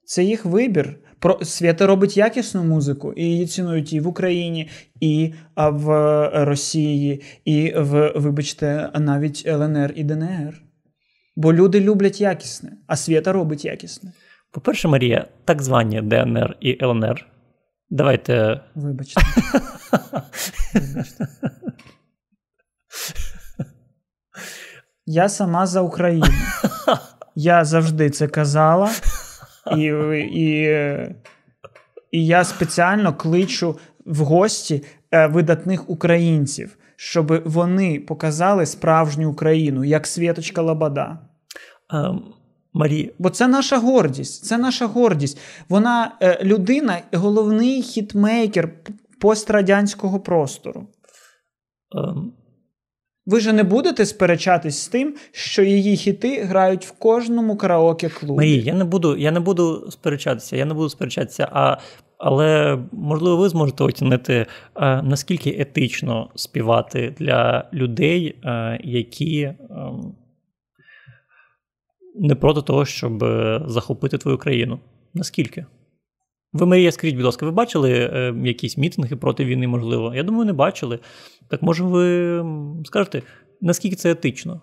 [0.05, 0.97] Це їх вибір.
[1.21, 4.69] Про Свята робить якісну музику, і її цінують і в Україні,
[5.01, 5.87] і в
[6.35, 10.63] Росії, і в, вибачте, навіть ЛНР і ДНР.
[11.37, 14.13] Бо люди люблять якісне, а Свята робить якісне.
[14.51, 17.27] По-перше, Марія, так звані ДНР і ЛНР.
[17.91, 18.61] Давайте.
[18.75, 19.21] Вибачте.
[20.75, 21.27] Вибачте.
[25.07, 26.27] Я сама за Україну.
[27.35, 28.91] Я завжди це казала.
[29.77, 29.83] І
[30.33, 30.49] і,
[32.11, 40.07] і я спеціально кличу в гості е, видатних українців, щоб вони показали справжню Україну, як
[40.07, 41.19] Світочка Лобода.
[41.95, 42.19] Um,
[42.73, 43.13] Марі...
[43.19, 44.45] Бо це наша гордість.
[44.45, 45.39] Це наша гордість.
[45.69, 48.71] Вона е, людина, головний хітмейкер
[49.21, 50.87] пострадянського простору.
[51.97, 52.25] Um,
[53.27, 58.37] ви ж не будете сперечатись з тим, що її хіти грають в кожному караоке клубі.
[58.37, 61.77] Марія, я не буду я не буду сперечатися, я не буду сперечатися, а,
[62.19, 70.15] але можливо ви зможете оцінити, а, наскільки етично співати для людей, а, які ем,
[72.15, 74.81] не проти того, щоб е, захопити твою країну.
[75.15, 75.67] Наскільки?
[76.53, 80.15] Ви, Марія, скажіть, будь ласка, ви бачили е, якісь мітинги проти війни, можливо?
[80.15, 80.99] Я думаю, не бачили.
[81.51, 82.45] Так може ви
[82.85, 83.23] скажете,
[83.61, 84.63] наскільки це етично?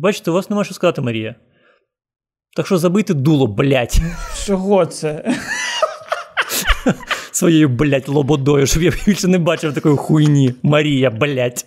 [0.00, 1.34] Бачите, у вас нема що сказати, Марія.
[2.56, 4.00] Так що забийте дуло, блять.
[4.46, 5.34] Чого це?
[7.32, 10.54] Своєю, блять, лободою, щоб я більше не бачив такої хуйні.
[10.62, 11.66] Марія, блять.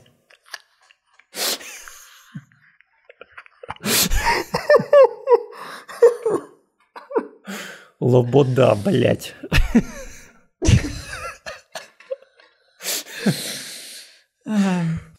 [7.99, 9.35] Лобода, блять.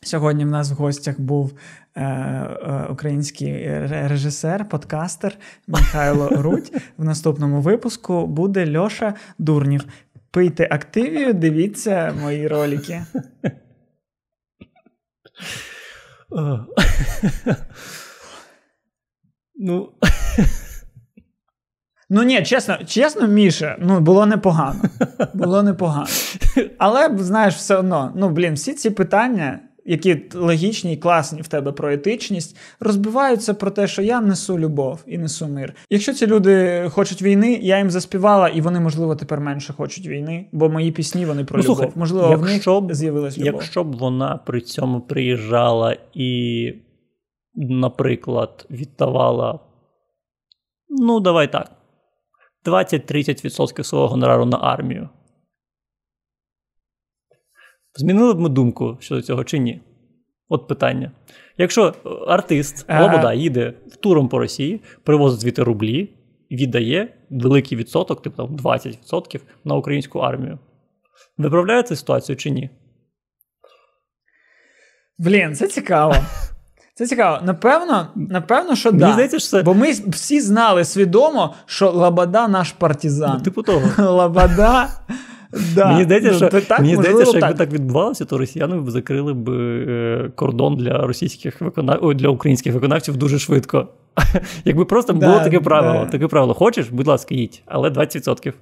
[0.03, 1.53] Сьогодні в нас в гостях був
[1.95, 6.73] е, е, український режисер, подкастер Михайло Рудь.
[6.97, 9.85] В наступному випуску буде Льоша Дурнів.
[10.31, 13.05] Пийте активію, дивіться мої ролики.
[19.61, 19.93] Ну.
[22.11, 24.81] Ну ні, чесно, чесно, Міша, ну було непогано.
[25.35, 26.07] Було непогано.
[26.79, 31.73] Але знаєш, все одно, ну блін, всі ці питання, які логічні і класні в тебе
[31.73, 35.75] про етичність, розбиваються про те, що я несу любов і несу мир.
[35.91, 40.47] Якщо ці люди хочуть війни, я їм заспівала, і вони, можливо, тепер менше хочуть війни,
[40.53, 41.93] бо мої пісні вони про ну, любов.
[41.95, 43.55] Можливо, якщо в них з'явилась любов.
[43.55, 46.73] Якщо б вона при цьому приїжджала і,
[47.55, 49.61] наприклад, віддавала.
[50.89, 51.78] Ну, давай так.
[52.71, 55.09] 20-30% свого гонорару на армію.
[57.95, 59.81] Змінили б ми думку щодо цього чи ні?
[60.49, 61.13] От питання.
[61.59, 61.95] Якщо
[62.27, 66.11] артист Лобода їде в туром по Росії, привозить звідти рублі,
[66.51, 70.59] віддає великий відсоток, типу там 20% на українську армію.
[71.39, 72.71] Виправляє цю ситуацію чи ні?
[75.19, 76.15] Блін, це цікаво.
[76.99, 77.39] Це цікаво.
[77.45, 79.13] Напевно, напевно, що Мені да.
[79.13, 79.63] Здається, що це...
[79.63, 83.33] Бо ми всі знали свідомо, що Лабада наш партизан.
[83.35, 83.83] Ну, типу того.
[84.13, 84.89] Лабада.
[85.75, 85.87] Да.
[85.87, 89.35] Мені здається, що ну, так, мені здається, що якби так відбувалося, то росіяни б закрили
[89.35, 91.99] б е, кордон для російських виконав...
[92.03, 93.89] Ой, для українських виконавців дуже швидко.
[94.65, 96.05] Якби просто да, було таке правило.
[96.05, 96.11] Да.
[96.11, 96.55] Таке правило.
[96.55, 98.53] Хочеш, будь ласка, їдь, але 20%.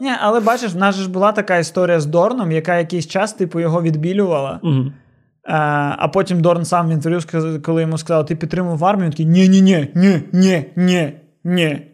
[0.00, 3.60] Ні, але бачиш, в нас ж була така історія з Дорном, яка якийсь час типу
[3.60, 4.60] його відбілювала.
[4.62, 4.84] Угу.
[5.44, 9.10] А а потім Дорн сам в інтерв'ю сказав, коли йому сказали, ти підтримував армію, він
[9.10, 11.12] такий ні-ні-ні, ні, ні, ні,
[11.44, 11.90] ні.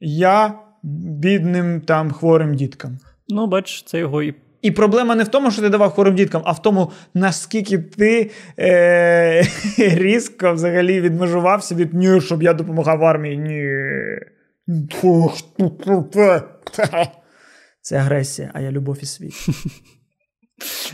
[0.00, 2.98] Я бідним там хворим діткам.
[3.28, 4.34] Ну, бач, це його і.
[4.62, 8.30] І проблема не в тому, що ти давав хворим діткам, а в тому, наскільки ти
[8.58, 9.42] е-
[9.78, 13.38] різко взагалі відмежувався від ні, щоб я допомагав армії.
[13.38, 13.62] Ні.
[17.80, 19.34] Це агресія, а я любов і світ.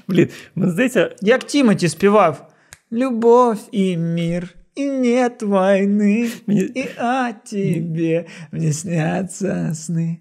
[0.08, 1.16] Блін, мені здається.
[1.20, 2.48] Як Тімоті співав:
[2.92, 6.60] Любов і мір, і нет війни, мені...
[6.60, 10.18] і а тебе мені сняться сни.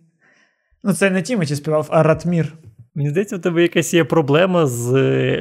[0.84, 2.54] Ну, це не Тімоті співав, а Ратмір.
[2.96, 4.92] Мені здається, у тебе якась є проблема з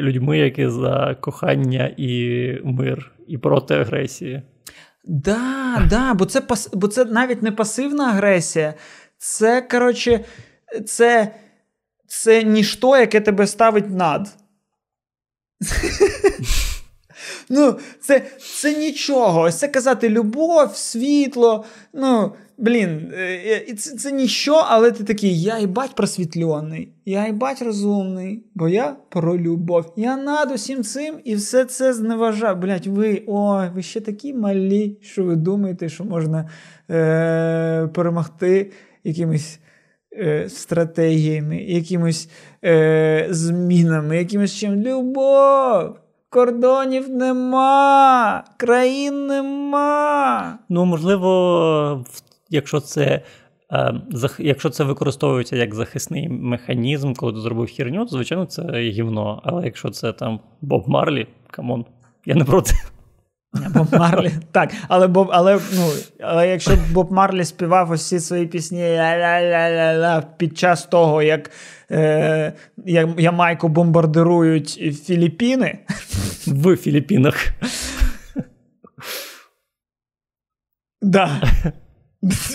[0.01, 4.43] людьми, які за кохання і мир, і проти агресії.
[5.05, 6.43] Да, да, бо це
[6.73, 8.75] бо це навіть не пасивна агресія,
[9.19, 10.21] Це, коротше,
[10.87, 11.35] це
[12.11, 14.29] це ніщо, яке тебе ставить над.
[17.53, 18.23] Ну, це
[18.61, 19.41] це нічого.
[19.41, 21.65] Ось це казати любов, світло.
[21.95, 27.27] Ну, блін, е, е, це це ніщо, але ти такий, я і бать просвітлений, я
[27.27, 29.93] і бать розумний, бо я про любов.
[29.97, 32.57] Я над усім цим і все це зневажаю.
[32.57, 36.51] Блять, ви ой, ви ще такі малі, що ви думаєте, що можна
[36.91, 38.73] е- перемогти
[39.05, 39.60] якимись.
[40.13, 42.31] Е, стратегіями, якимось
[42.65, 44.75] е, змінами, якимось чим.
[44.75, 45.97] Любов!
[46.29, 50.59] Кордонів нема, країн нема.
[50.69, 52.05] Ну, можливо,
[52.49, 53.23] якщо це
[53.73, 53.95] е,
[54.39, 59.41] якщо це використовується як захисний механізм, коли ти зробив херню, то звичайно це гівно.
[59.45, 61.85] Але якщо це там Боб Марлі, come on,
[62.27, 62.73] я не проти.
[63.53, 65.91] Боб Марлі, так, але Боб, але ну,
[66.21, 69.01] але якщо Боб Марлі співав усі свої пісні
[70.37, 71.51] під час того, як
[71.91, 72.53] е,
[73.19, 74.71] Ямайку бомбардирують
[75.05, 75.79] Філіппіни.
[76.47, 77.35] В Філіппінах.
[81.03, 81.43] Да.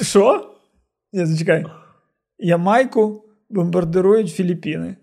[0.01, 0.55] Що?
[1.13, 1.65] Ні, зачекай.
[2.39, 4.95] Ямайку бомбардирують Філіппіни.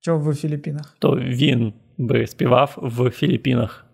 [0.00, 0.96] Чого в Філіппінах?
[0.98, 3.86] То він би співав в Філіппінах.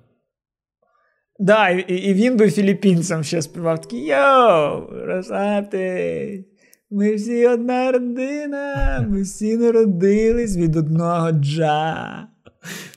[1.39, 6.41] Да, і, і він би філіппінцям ще співав такий Йоу, розслабтесь,
[6.91, 12.27] ми всі одна родина, ми всі народились від одного джа.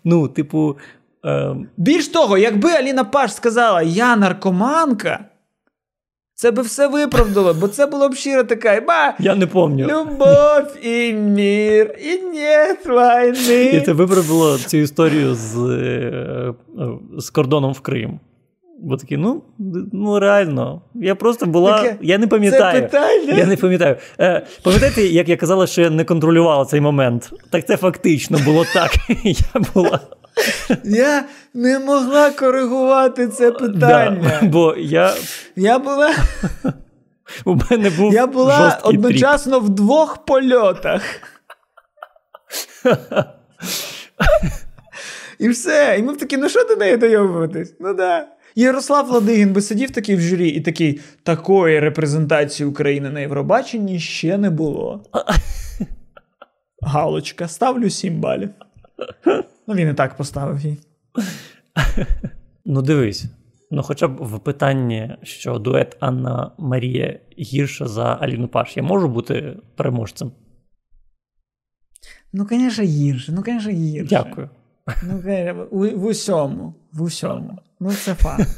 [0.03, 0.77] Ну, типу.
[1.25, 1.55] Е...
[1.77, 5.25] Більш того, якби Аліна Паш сказала Я наркоманка,
[6.33, 9.87] це би все виправдало, бо це було б щиро така, ба, я не помню.
[9.87, 13.71] Любов і мір, і нет війни.
[13.73, 16.53] І це виправдало цю історію з, е,
[17.17, 18.19] з кордоном в Крим.
[18.83, 19.43] Бо такі, ну
[19.93, 21.81] ну реально, я просто була.
[21.81, 22.81] Таке, я не пам'ятаю.
[22.81, 23.33] Це питання?
[23.33, 23.95] Я не пам'ятаю.
[24.19, 27.29] Е, Пам'ятаєте, як я казала, що я не контролювала цей момент?
[27.49, 28.91] Так це фактично було так.
[29.23, 29.99] Я була.
[30.83, 31.23] Я
[31.53, 34.37] не могла коригувати це питання.
[34.41, 35.13] Да, Бо я
[35.55, 36.11] Я була
[37.45, 39.69] У мене був Я була одночасно тріп.
[39.69, 41.01] в двох польотах.
[45.39, 45.95] І все.
[45.99, 47.75] І ми такі, ну що до неї дойобуватись?
[47.79, 48.27] Ну да.
[48.55, 54.37] Ярослав Ладигін би сидів такий в журі і такий, такої репрезентації України на Євробаченні ще
[54.37, 55.03] не було.
[56.81, 58.49] Галочка, ставлю сім балів.
[59.67, 60.77] Ну, він і так поставив їй.
[62.65, 63.25] Ну, дивись.
[63.71, 69.07] Ну, хоча б в питанні, що дует Анна Марія гірша за Аліну Паш, я можу
[69.07, 70.31] бути переможцем?
[72.33, 73.31] Ну, звісно, гірше.
[73.31, 74.09] Ну, звісно, гірше.
[74.09, 74.49] Дякую.
[75.03, 75.17] Ну,
[75.71, 76.73] в, в усьому.
[76.93, 77.59] В усьому.
[77.81, 78.49] Ну, це факт.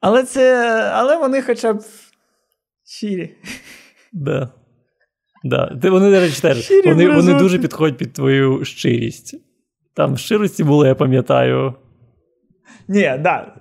[0.00, 0.66] Але це.
[0.92, 1.82] Але вони хоча б
[2.84, 3.36] щирі.
[4.12, 4.48] Да.
[5.44, 5.78] Да.
[5.82, 9.34] Ти, Вони, до речі, теж вони вони дуже підходять під твою щирість.
[9.94, 11.74] Там щирості було, я пам'ятаю.
[12.88, 13.56] Ні, да.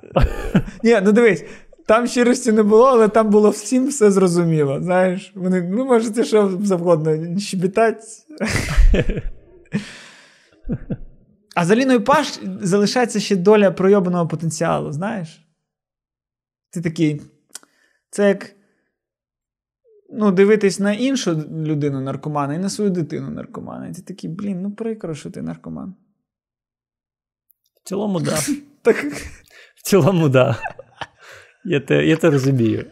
[0.83, 1.45] Ні, ну дивись,
[1.87, 4.79] там щирості не було, але там було всім все зрозуміло.
[4.81, 7.99] Знаєш, вони, ну, можете що завгодно щебітати.
[11.55, 15.47] А за Ліною Паш залишається ще доля пройобаного потенціалу, знаєш?
[16.69, 17.21] Ти такий.
[18.09, 18.55] Це як
[20.09, 23.87] ну, дивитись на іншу людину наркомана і на свою дитину наркомана.
[23.87, 25.95] І ти такий, блін, ну прикро, що ти наркоман.
[27.83, 28.37] В цілому, да.
[28.81, 29.05] так.
[29.75, 30.57] В цілому, да.
[31.65, 32.85] Я те я те розумію.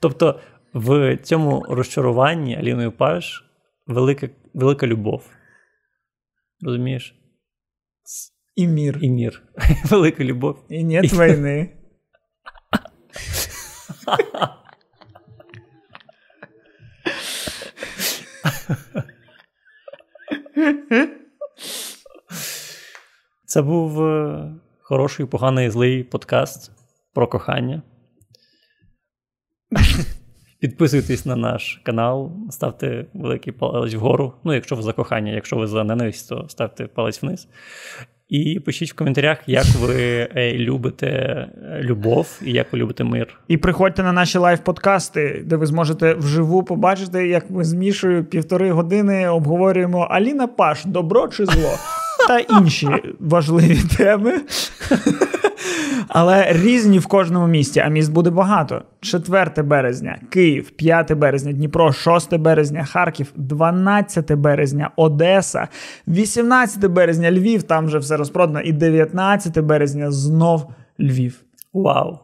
[0.00, 0.40] Тобто,
[0.72, 3.44] в цьому розчаруванні Аліною Паш
[3.86, 5.30] велика велика любов.
[6.60, 7.23] Розумієш?
[8.56, 8.98] І мір.
[9.02, 9.42] І мір.
[9.84, 10.64] Велика любов.
[10.68, 11.08] І нет І...
[11.08, 11.76] війни.
[23.46, 26.70] Це був е, хороший, поганий, злий подкаст
[27.12, 27.82] про кохання.
[30.64, 34.32] Підписуйтесь на наш канал, ставте великий палець вгору.
[34.44, 37.48] Ну, якщо ви за кохання, якщо ви за ненависть, то ставте палець вниз.
[38.28, 43.40] І пишіть в коментарях, як ви е, любите е, любов і як ви любите мир.
[43.48, 48.70] І приходьте на наші лайв-подкасти, де ви зможете вживу побачити, як ми з Мішою півтори
[48.70, 51.70] години обговорюємо Аліна Паш, добро чи зло
[52.28, 52.88] та інші
[53.20, 54.40] важливі теми.
[56.08, 58.82] Але різні в кожному місті, а міст буде багато.
[59.00, 65.68] 4 березня, Київ, 5 березня, Дніпро, 6 березня, Харків, 12 березня, Одеса,
[66.08, 71.40] 18 березня, Львів, там вже все розпродано, і 19 березня знов Львів.
[71.72, 72.18] Вау!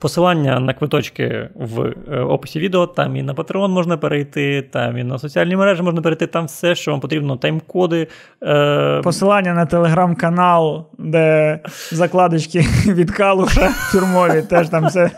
[0.00, 5.04] Посилання на квиточки в е, описі відео, там і на Patreon можна перейти, там і
[5.04, 8.06] на соціальні мережі можна перейти, там все, що вам потрібно, тайм-коди.
[8.42, 9.00] Е...
[9.04, 11.58] Посилання на телеграм-канал, де
[11.92, 15.10] закладочки від Калуша фірмові, теж там все